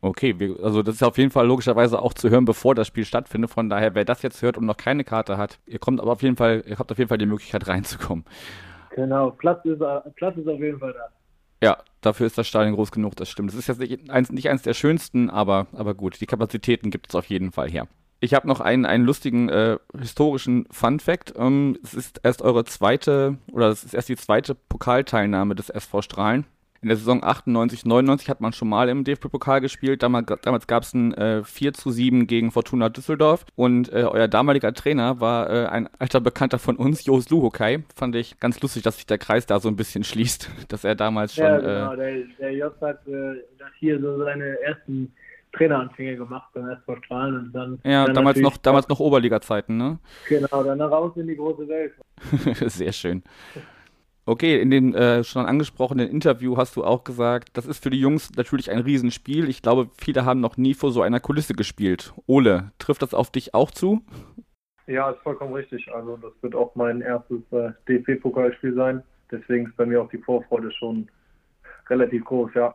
Okay, 0.00 0.38
wir, 0.38 0.62
also 0.62 0.82
das 0.82 0.96
ist 0.96 1.02
auf 1.02 1.18
jeden 1.18 1.30
Fall 1.30 1.46
logischerweise 1.46 2.00
auch 2.00 2.14
zu 2.14 2.30
hören, 2.30 2.44
bevor 2.44 2.74
das 2.74 2.86
Spiel 2.86 3.04
stattfindet. 3.04 3.50
Von 3.50 3.68
daher, 3.68 3.94
wer 3.94 4.04
das 4.04 4.22
jetzt 4.22 4.42
hört 4.42 4.56
und 4.56 4.66
noch 4.66 4.76
keine 4.76 5.02
Karte 5.02 5.36
hat, 5.38 5.58
ihr 5.66 5.80
kommt 5.80 6.00
aber 6.00 6.12
auf 6.12 6.22
jeden 6.22 6.36
Fall, 6.36 6.62
ihr 6.66 6.78
habt 6.78 6.92
auf 6.92 6.98
jeden 6.98 7.08
Fall 7.08 7.18
die 7.18 7.26
Möglichkeit 7.26 7.66
reinzukommen. 7.66 8.24
Genau, 8.94 9.30
Platz 9.30 9.64
ist, 9.64 9.82
Platz 10.16 10.36
ist 10.36 10.48
auf 10.48 10.60
jeden 10.60 10.78
Fall 10.78 10.92
da. 10.92 11.08
Ja, 11.60 11.78
dafür 12.00 12.26
ist 12.26 12.38
das 12.38 12.46
Stadion 12.46 12.74
groß 12.76 12.92
genug, 12.92 13.16
das 13.16 13.28
stimmt. 13.28 13.50
Es 13.50 13.56
ist 13.56 13.66
jetzt 13.66 13.80
nicht 13.80 14.10
eins, 14.10 14.30
nicht 14.30 14.48
eins 14.48 14.62
der 14.62 14.74
schönsten, 14.74 15.30
aber, 15.30 15.66
aber 15.72 15.94
gut, 15.94 16.20
die 16.20 16.26
Kapazitäten 16.26 16.90
gibt 16.90 17.08
es 17.08 17.14
auf 17.16 17.26
jeden 17.26 17.50
Fall 17.50 17.68
her. 17.68 17.88
Ich 18.20 18.34
habe 18.34 18.48
noch 18.48 18.60
einen, 18.60 18.86
einen 18.86 19.04
lustigen 19.04 19.48
äh, 19.48 19.78
historischen 19.96 20.66
Fun 20.70 20.98
Fact. 20.98 21.34
Ähm, 21.36 21.78
es 21.82 21.94
ist 21.94 22.20
erst 22.22 22.42
eure 22.42 22.64
zweite, 22.64 23.38
oder 23.52 23.68
es 23.68 23.84
ist 23.84 23.94
erst 23.94 24.08
die 24.08 24.16
zweite 24.16 24.54
Pokalteilnahme 24.54 25.54
des 25.54 25.70
SV 25.70 26.02
Strahlen. 26.02 26.44
In 26.80 26.88
der 26.88 26.96
Saison 26.96 27.24
98, 27.24 27.84
99 27.84 28.30
hat 28.30 28.40
man 28.40 28.52
schon 28.52 28.68
mal 28.68 28.88
im 28.88 29.02
DFB-Pokal 29.02 29.60
gespielt. 29.60 30.02
Damals, 30.02 30.26
damals 30.42 30.66
gab 30.68 30.84
es 30.84 30.94
ein 30.94 31.12
äh, 31.14 31.42
4 31.42 31.72
zu 31.72 31.90
7 31.90 32.28
gegen 32.28 32.52
Fortuna 32.52 32.88
Düsseldorf. 32.88 33.44
Und 33.56 33.92
äh, 33.92 34.04
euer 34.04 34.28
damaliger 34.28 34.72
Trainer 34.72 35.20
war 35.20 35.50
äh, 35.50 35.66
ein 35.66 35.88
alter 35.98 36.20
Bekannter 36.20 36.60
von 36.60 36.76
uns, 36.76 37.04
Jos 37.04 37.30
Luhokai. 37.30 37.82
Fand 37.96 38.14
ich 38.14 38.38
ganz 38.38 38.60
lustig, 38.60 38.84
dass 38.84 38.96
sich 38.96 39.06
der 39.06 39.18
Kreis 39.18 39.46
da 39.46 39.58
so 39.58 39.68
ein 39.68 39.74
bisschen 39.74 40.04
schließt, 40.04 40.50
dass 40.68 40.84
er 40.84 40.94
damals 40.94 41.34
schon. 41.34 41.44
Ja, 41.44 41.58
genau. 41.58 41.92
Äh, 41.94 41.96
der, 41.96 42.14
der 42.38 42.52
Jos 42.54 42.72
hat 42.80 43.06
äh, 43.08 43.34
hier 43.80 44.00
so 44.00 44.22
seine 44.22 44.60
ersten 44.62 45.12
Traineranfänge 45.52 46.16
gemacht 46.16 46.48
beim 46.54 46.68
SV 46.68 46.96
Strahlen 47.04 47.36
und 47.36 47.52
dann. 47.52 47.80
Ja, 47.82 48.04
dann 48.04 48.14
damals 48.14 48.38
noch, 48.38 48.56
damals 48.56 48.88
noch 48.88 49.00
Oberliga-Zeiten, 49.00 49.76
ne? 49.76 49.98
Genau, 50.28 50.62
dann 50.62 50.80
raus 50.80 51.12
in 51.16 51.26
die 51.26 51.36
große 51.36 51.66
Welt. 51.66 51.94
Sehr 52.70 52.92
schön. 52.92 53.22
Okay, 54.28 54.60
in 54.60 54.68
dem 54.68 54.94
äh, 54.94 55.24
schon 55.24 55.46
angesprochenen 55.46 56.06
Interview 56.06 56.58
hast 56.58 56.76
du 56.76 56.84
auch 56.84 57.02
gesagt, 57.02 57.48
das 57.54 57.64
ist 57.64 57.82
für 57.82 57.88
die 57.88 57.98
Jungs 57.98 58.30
natürlich 58.36 58.70
ein 58.70 58.80
Riesenspiel. 58.80 59.48
Ich 59.48 59.62
glaube, 59.62 59.88
viele 59.98 60.26
haben 60.26 60.40
noch 60.40 60.58
nie 60.58 60.74
vor 60.74 60.92
so 60.92 61.00
einer 61.00 61.18
Kulisse 61.18 61.54
gespielt. 61.54 62.12
Ole, 62.26 62.70
trifft 62.78 63.00
das 63.00 63.14
auf 63.14 63.30
dich 63.30 63.54
auch 63.54 63.70
zu? 63.70 64.02
Ja, 64.86 65.08
ist 65.08 65.22
vollkommen 65.22 65.54
richtig. 65.54 65.90
Also 65.94 66.18
das 66.18 66.32
wird 66.42 66.54
auch 66.54 66.74
mein 66.74 67.00
erstes 67.00 67.40
äh, 67.52 67.70
DFB-Pokalspiel 67.88 68.74
sein. 68.74 69.02
Deswegen 69.30 69.64
ist 69.64 69.76
bei 69.78 69.86
mir 69.86 70.02
auch 70.02 70.10
die 70.10 70.18
Vorfreude 70.18 70.70
schon 70.72 71.08
relativ 71.88 72.26
groß, 72.26 72.50
ja. 72.54 72.74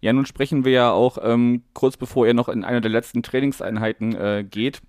Ja, 0.00 0.14
nun 0.14 0.24
sprechen 0.24 0.64
wir 0.64 0.72
ja 0.72 0.90
auch 0.90 1.18
ähm, 1.20 1.64
kurz 1.74 1.98
bevor 1.98 2.26
ihr 2.26 2.32
noch 2.32 2.48
in 2.48 2.64
eine 2.64 2.80
der 2.80 2.90
letzten 2.90 3.22
Trainingseinheiten 3.22 4.14
äh, 4.14 4.42
geht. 4.42 4.80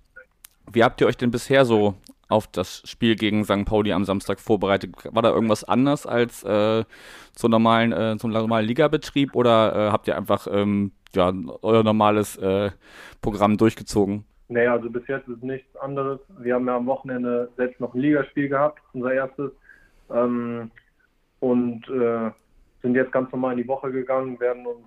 Wie 0.72 0.82
habt 0.82 1.02
ihr 1.02 1.06
euch 1.06 1.18
denn 1.18 1.30
bisher 1.30 1.66
so 1.66 1.96
auf 2.30 2.46
das 2.46 2.82
Spiel 2.84 3.16
gegen 3.16 3.44
St. 3.44 3.64
Pauli 3.64 3.92
am 3.92 4.04
Samstag 4.04 4.40
vorbereitet? 4.40 4.94
War 5.10 5.22
da 5.22 5.30
irgendwas 5.30 5.64
anders 5.64 6.06
als 6.06 6.42
äh, 6.44 6.84
zum 7.32 7.50
normalen, 7.50 7.92
äh, 7.92 8.16
zum 8.18 8.30
normalen 8.30 8.66
Ligabetrieb 8.66 9.34
oder 9.34 9.74
äh, 9.74 9.90
habt 9.90 10.08
ihr 10.08 10.16
einfach 10.16 10.46
ähm, 10.50 10.92
ja, 11.14 11.32
euer 11.62 11.82
normales 11.82 12.36
äh, 12.36 12.70
Programm 13.20 13.56
durchgezogen? 13.56 14.24
Naja, 14.48 14.72
also 14.72 14.90
bis 14.90 15.06
jetzt 15.06 15.28
ist 15.28 15.42
nichts 15.42 15.76
anderes. 15.76 16.18
Wir 16.38 16.54
haben 16.54 16.66
ja 16.66 16.76
am 16.76 16.86
Wochenende 16.86 17.50
selbst 17.56 17.80
noch 17.80 17.94
ein 17.94 18.00
Ligaspiel 18.00 18.48
gehabt, 18.48 18.80
unser 18.92 19.12
erstes. 19.12 19.52
Ähm, 20.10 20.70
und 21.38 21.88
äh, 21.88 22.30
sind 22.82 22.94
jetzt 22.94 23.12
ganz 23.12 23.30
normal 23.32 23.52
in 23.52 23.62
die 23.62 23.68
Woche 23.68 23.92
gegangen, 23.92 24.40
werden 24.40 24.66
uns 24.66 24.84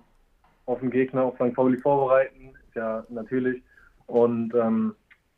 auf 0.66 0.80
den 0.80 0.90
Gegner, 0.90 1.22
auf 1.24 1.34
St. 1.36 1.54
Pauli 1.54 1.78
vorbereiten. 1.78 2.54
Ja, 2.74 3.04
natürlich. 3.08 3.62
Und 4.06 4.54
ähm, 4.54 4.94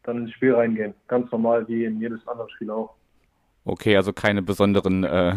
dann 0.07 0.19
ins 0.19 0.33
Spiel 0.33 0.55
reingehen. 0.55 0.95
Ganz 1.09 1.31
normal 1.31 1.67
wie 1.69 1.85
in 1.85 2.01
jedes 2.01 2.27
andere 2.27 2.49
Spiel 2.51 2.71
auch. 2.71 2.95
Okay, 3.65 3.97
also 3.97 4.13
keine 4.13 4.43
besonderen 4.43 5.05
äh, 5.05 5.35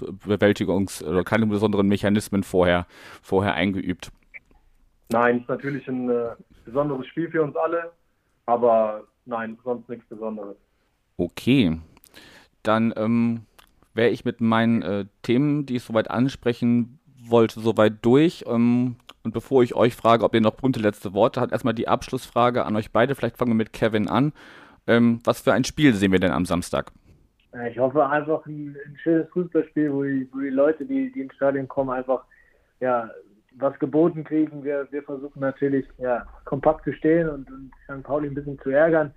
Bewältigungs- 0.00 1.04
oder 1.04 1.24
keine 1.24 1.46
besonderen 1.46 1.88
Mechanismen 1.88 2.42
vorher, 2.42 2.86
vorher 3.22 3.54
eingeübt. 3.54 4.10
Nein, 5.10 5.40
ist 5.40 5.48
natürlich 5.48 5.86
ein 5.88 6.08
äh, 6.08 6.30
besonderes 6.64 7.06
Spiel 7.06 7.30
für 7.30 7.42
uns 7.42 7.56
alle, 7.56 7.92
aber 8.46 9.04
nein, 9.24 9.58
sonst 9.64 9.88
nichts 9.88 10.06
Besonderes. 10.08 10.56
Okay, 11.16 11.78
dann 12.62 12.92
ähm, 12.96 13.42
wäre 13.94 14.10
ich 14.10 14.24
mit 14.24 14.40
meinen 14.40 14.82
äh, 14.82 15.06
Themen, 15.22 15.66
die 15.66 15.76
ich 15.76 15.82
soweit 15.82 16.10
ansprechen 16.10 16.98
wollte, 17.20 17.60
soweit 17.60 18.04
durch. 18.04 18.44
Ähm, 18.46 18.96
und 19.28 19.34
bevor 19.34 19.62
ich 19.62 19.74
euch 19.76 19.94
frage, 19.94 20.24
ob 20.24 20.34
ihr 20.34 20.40
noch 20.40 20.54
bunte 20.54 20.80
letzte 20.80 21.12
Worte 21.12 21.42
habt, 21.42 21.52
erstmal 21.52 21.74
die 21.74 21.86
Abschlussfrage 21.86 22.64
an 22.64 22.76
euch 22.76 22.92
beide. 22.92 23.14
Vielleicht 23.14 23.36
fangen 23.36 23.50
wir 23.50 23.56
mit 23.56 23.74
Kevin 23.74 24.08
an. 24.08 24.32
Ähm, 24.86 25.20
was 25.22 25.42
für 25.42 25.52
ein 25.52 25.64
Spiel 25.64 25.92
sehen 25.92 26.12
wir 26.12 26.18
denn 26.18 26.32
am 26.32 26.46
Samstag? 26.46 26.92
Ich 27.70 27.78
hoffe 27.78 28.06
einfach 28.06 28.46
ein, 28.46 28.74
ein 28.86 28.96
schönes 29.02 29.28
Fußballspiel, 29.28 29.92
wo 29.92 30.02
die, 30.02 30.26
wo 30.32 30.40
die 30.40 30.48
Leute, 30.48 30.86
die, 30.86 31.12
die 31.12 31.20
ins 31.20 31.34
Stadion 31.34 31.68
kommen, 31.68 31.90
einfach 31.90 32.24
ja, 32.80 33.10
was 33.58 33.78
geboten 33.78 34.24
kriegen. 34.24 34.64
Wir, 34.64 34.88
wir 34.90 35.02
versuchen 35.02 35.40
natürlich 35.40 35.84
ja, 35.98 36.26
kompakt 36.46 36.84
zu 36.84 36.94
stehen 36.94 37.28
und, 37.28 37.50
und 37.50 37.70
St. 37.84 38.02
Pauli 38.02 38.28
ein 38.28 38.34
bisschen 38.34 38.58
zu 38.60 38.70
ärgern 38.70 39.12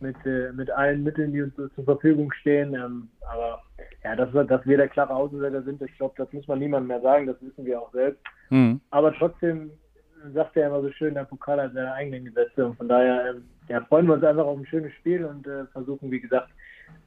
mit, 0.00 0.16
äh, 0.26 0.52
mit 0.52 0.70
allen 0.70 1.02
Mitteln, 1.02 1.32
die 1.32 1.42
uns 1.42 1.54
zur 1.54 1.84
Verfügung 1.84 2.32
stehen. 2.32 2.74
Ähm, 2.74 3.08
aber 3.32 3.62
ja, 4.02 4.16
dass 4.16 4.32
wir, 4.32 4.44
dass 4.44 4.64
wir 4.66 4.76
der 4.76 4.88
klare 4.88 5.14
Außenseiter 5.14 5.62
sind, 5.62 5.80
ich 5.82 5.96
glaube, 5.96 6.14
das 6.16 6.32
muss 6.32 6.46
man 6.46 6.58
niemandem 6.58 6.88
mehr 6.88 7.00
sagen, 7.00 7.26
das 7.26 7.40
wissen 7.40 7.64
wir 7.64 7.80
auch 7.80 7.92
selbst. 7.92 8.22
Mhm. 8.50 8.80
Aber 8.90 9.12
trotzdem 9.14 9.70
sagt 10.32 10.56
er 10.56 10.68
immer 10.68 10.80
so 10.80 10.90
schön, 10.92 11.14
der 11.14 11.24
Pokal 11.24 11.60
hat 11.60 11.74
seine 11.74 11.92
eigenen 11.92 12.24
Gesetze 12.24 12.66
und 12.66 12.76
von 12.76 12.88
daher 12.88 13.30
ähm, 13.30 13.44
ja, 13.68 13.80
freuen 13.82 14.06
wir 14.06 14.14
uns 14.14 14.24
einfach 14.24 14.46
auf 14.46 14.58
ein 14.58 14.66
schönes 14.66 14.92
Spiel 14.94 15.24
und 15.24 15.46
äh, 15.46 15.66
versuchen, 15.66 16.10
wie 16.10 16.20
gesagt, 16.20 16.50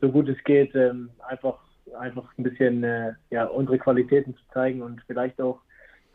so 0.01 0.11
gut 0.11 0.29
es 0.29 0.43
geht, 0.43 0.75
ähm, 0.75 1.09
einfach, 1.27 1.57
einfach 1.99 2.31
ein 2.37 2.43
bisschen 2.43 2.83
äh, 2.83 3.13
ja, 3.29 3.45
unsere 3.45 3.79
Qualitäten 3.79 4.35
zu 4.35 4.43
zeigen 4.53 4.81
und 4.81 5.01
vielleicht 5.07 5.41
auch 5.41 5.59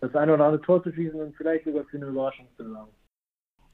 das 0.00 0.14
eine 0.14 0.34
oder 0.34 0.44
andere 0.44 0.62
Tor 0.62 0.82
zu 0.82 0.92
schießen 0.92 1.20
und 1.20 1.36
vielleicht 1.36 1.64
sogar 1.64 1.84
für 1.84 1.96
eine 1.96 2.06
Überraschung 2.06 2.46
zu 2.56 2.64
sorgen. 2.64 2.90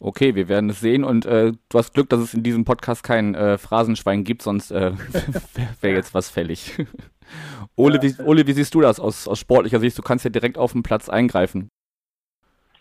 Okay, 0.01 0.37
wir 0.37 0.49
werden 0.49 0.71
es 0.71 0.81
sehen 0.81 1.03
und 1.03 1.27
äh, 1.27 1.53
du 1.69 1.79
hast 1.79 1.93
Glück, 1.93 2.09
dass 2.09 2.21
es 2.21 2.33
in 2.33 2.45
diesem 2.45 2.65
Podcast 2.65 3.03
kein 3.03 3.35
äh, 3.35 3.59
Phrasenschwein 3.59 4.23
gibt, 4.23 4.43
sonst 4.43 4.71
äh, 4.71 4.93
wäre 5.55 5.69
wär 5.81 5.93
jetzt 5.93 6.15
was 6.15 6.31
fällig. 6.31 6.79
Ole, 7.77 8.01
wie, 8.01 8.15
Ole, 8.23 8.47
wie 8.47 8.53
siehst 8.53 8.75
du 8.75 8.81
das 8.81 9.01
aus, 9.01 9.27
aus 9.27 9.39
sportlicher 9.41 9.81
Sicht? 9.81 9.99
Du 9.99 10.03
kannst 10.03 10.25
ja 10.25 10.31
direkt 10.31 10.57
auf 10.57 10.73
dem 10.73 10.85
Platz 10.85 11.09
eingreifen. 11.09 11.69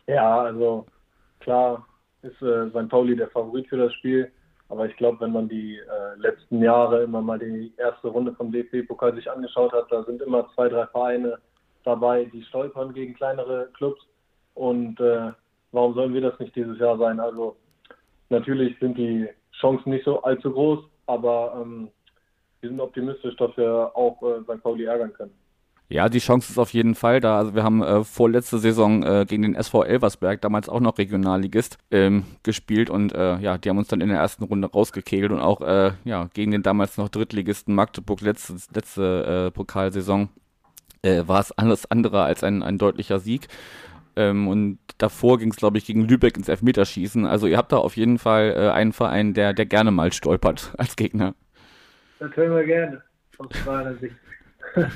Ja, 0.05 0.41
also 0.41 0.85
klar 1.39 1.87
ist 2.21 2.39
äh, 2.43 2.69
St. 2.69 2.87
Pauli 2.87 3.15
der 3.15 3.29
Favorit 3.29 3.67
für 3.67 3.77
das 3.77 3.93
Spiel, 3.95 4.31
aber 4.69 4.85
ich 4.85 4.95
glaube, 4.97 5.19
wenn 5.21 5.31
man 5.31 5.49
die 5.49 5.77
äh, 5.77 6.19
letzten 6.19 6.61
Jahre 6.61 7.03
immer 7.03 7.21
mal 7.21 7.39
die 7.39 7.73
erste 7.77 8.09
Runde 8.09 8.33
vom 8.35 8.51
DFB-Pokal 8.51 9.15
sich 9.15 9.29
angeschaut 9.29 9.73
hat, 9.73 9.91
da 9.91 10.03
sind 10.03 10.21
immer 10.21 10.47
zwei, 10.53 10.69
drei 10.69 10.85
Vereine 10.87 11.39
dabei, 11.83 12.25
die 12.25 12.43
stolpern 12.43 12.93
gegen 12.93 13.15
kleinere 13.15 13.69
Clubs 13.73 14.01
und 14.53 14.99
äh, 14.99 15.31
warum 15.71 15.93
sollen 15.93 16.13
wir 16.13 16.21
das 16.21 16.39
nicht 16.39 16.55
dieses 16.55 16.77
Jahr 16.79 16.97
sein? 16.97 17.19
Also 17.19 17.55
natürlich 18.29 18.77
sind 18.79 18.97
die 18.97 19.27
Chancen 19.59 19.91
nicht 19.91 20.05
so 20.05 20.21
allzu 20.21 20.51
groß, 20.51 20.79
aber 21.07 21.61
ähm, 21.61 21.89
wir 22.61 22.69
sind 22.69 22.79
optimistisch, 22.79 23.35
dass 23.37 23.55
wir 23.57 23.91
auch 23.95 24.21
äh, 24.23 24.41
St. 24.43 24.61
Pauli 24.61 24.85
ärgern 24.85 25.13
können. 25.13 25.33
Ja, 25.89 26.09
die 26.09 26.19
Chance 26.19 26.51
ist 26.51 26.57
auf 26.57 26.73
jeden 26.73 26.95
Fall 26.95 27.21
da. 27.21 27.37
Also 27.37 27.55
wir 27.55 27.63
haben 27.63 27.81
äh, 27.81 28.03
vorletzte 28.03 28.57
Saison 28.57 29.03
äh, 29.03 29.25
gegen 29.25 29.43
den 29.43 29.55
SV 29.55 29.83
Elversberg, 29.83 30.41
damals 30.41 30.67
auch 30.67 30.81
noch 30.81 30.97
Regionalligist, 30.97 31.77
ähm, 31.91 32.25
gespielt 32.43 32.89
und 32.89 33.13
äh, 33.13 33.37
ja, 33.39 33.57
die 33.57 33.69
haben 33.69 33.77
uns 33.77 33.87
dann 33.87 34.01
in 34.01 34.09
der 34.09 34.19
ersten 34.19 34.43
Runde 34.43 34.69
rausgekegelt 34.69 35.31
und 35.31 35.39
auch 35.39 35.61
äh, 35.61 35.93
ja, 36.03 36.27
gegen 36.33 36.51
den 36.51 36.61
damals 36.61 36.97
noch 36.97 37.07
Drittligisten 37.07 37.73
Magdeburg 37.73 38.19
letzte, 38.19 38.55
letzte 38.73 39.47
äh, 39.47 39.51
Pokalsaison 39.51 40.27
äh, 41.03 41.23
war 41.25 41.39
es 41.39 41.53
alles 41.53 41.89
andere 41.89 42.23
als 42.23 42.43
ein, 42.43 42.63
ein 42.63 42.77
deutlicher 42.77 43.19
Sieg. 43.19 43.47
Ähm, 44.17 44.47
und 44.47 44.79
davor 44.97 45.37
ging 45.37 45.51
es, 45.51 45.55
glaube 45.57 45.77
ich, 45.77 45.85
gegen 45.85 46.07
Lübeck 46.07 46.35
ins 46.35 46.49
Elfmeterschießen. 46.49 47.25
Also 47.25 47.47
ihr 47.47 47.57
habt 47.57 47.71
da 47.71 47.77
auf 47.77 47.95
jeden 47.95 48.17
Fall 48.17 48.53
äh, 48.57 48.69
einen 48.71 48.91
Verein, 48.93 49.33
der, 49.33 49.53
der 49.53 49.65
gerne 49.65 49.91
mal 49.91 50.11
stolpert 50.11 50.73
als 50.77 50.95
Gegner. 50.95 51.35
Das 52.19 52.35
hören 52.35 52.55
wir 52.55 52.65
gerne, 52.65 53.01
aus 53.37 53.65
meiner 53.65 53.95
Sicht. 53.95 54.15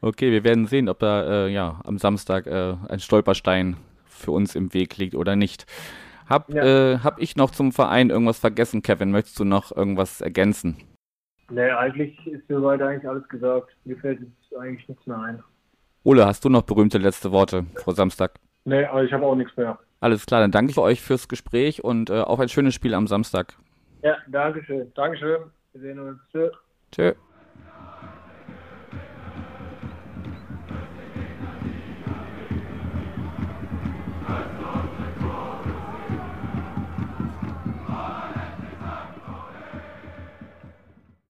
Okay, 0.00 0.32
wir 0.32 0.42
werden 0.44 0.66
sehen, 0.66 0.88
ob 0.88 0.98
da 0.98 1.46
äh, 1.46 1.48
ja, 1.52 1.80
am 1.84 1.98
Samstag 1.98 2.46
äh, 2.46 2.74
ein 2.88 2.98
Stolperstein 2.98 3.76
für 4.06 4.32
uns 4.32 4.56
im 4.56 4.74
Weg 4.74 4.96
liegt 4.98 5.14
oder 5.14 5.36
nicht. 5.36 5.66
Hab, 6.28 6.52
Ja. 6.52 6.64
äh, 6.94 6.98
hab 6.98 7.20
ich 7.20 7.36
noch 7.36 7.50
zum 7.50 7.72
Verein 7.72 8.10
irgendwas 8.10 8.38
vergessen, 8.38 8.82
Kevin? 8.82 9.10
Möchtest 9.12 9.38
du 9.38 9.44
noch 9.44 9.74
irgendwas 9.74 10.20
ergänzen? 10.20 10.76
Nee, 11.50 11.70
eigentlich 11.70 12.18
ist 12.26 12.42
soweit 12.48 12.82
eigentlich 12.82 13.08
alles 13.08 13.28
gesagt. 13.28 13.70
Mir 13.84 13.96
fällt 13.98 14.20
jetzt 14.20 14.56
eigentlich 14.58 14.88
nichts 14.88 15.06
mehr 15.06 15.18
ein. 15.18 15.42
Ole, 16.04 16.26
hast 16.26 16.44
du 16.44 16.48
noch 16.48 16.62
berühmte 16.62 16.98
letzte 16.98 17.30
Worte 17.32 17.64
vor 17.76 17.94
Samstag? 17.94 18.32
Nee, 18.64 18.84
aber 18.84 19.04
ich 19.04 19.12
habe 19.12 19.24
auch 19.24 19.34
nichts 19.34 19.56
mehr. 19.56 19.78
Alles 20.00 20.26
klar, 20.26 20.40
dann 20.40 20.50
danke 20.50 20.72
ich 20.72 20.78
euch 20.78 21.00
fürs 21.00 21.28
Gespräch 21.28 21.84
und 21.84 22.10
äh, 22.10 22.20
auf 22.20 22.40
ein 22.40 22.48
schönes 22.48 22.74
Spiel 22.74 22.94
am 22.94 23.06
Samstag. 23.06 23.54
Ja, 24.02 24.16
Dankeschön. 24.26 24.92
Dankeschön. 24.94 25.42
Wir 25.72 25.80
sehen 25.80 25.98
uns. 26.00 26.18
Tschö. 26.32 26.50
Tschö. 26.90 27.12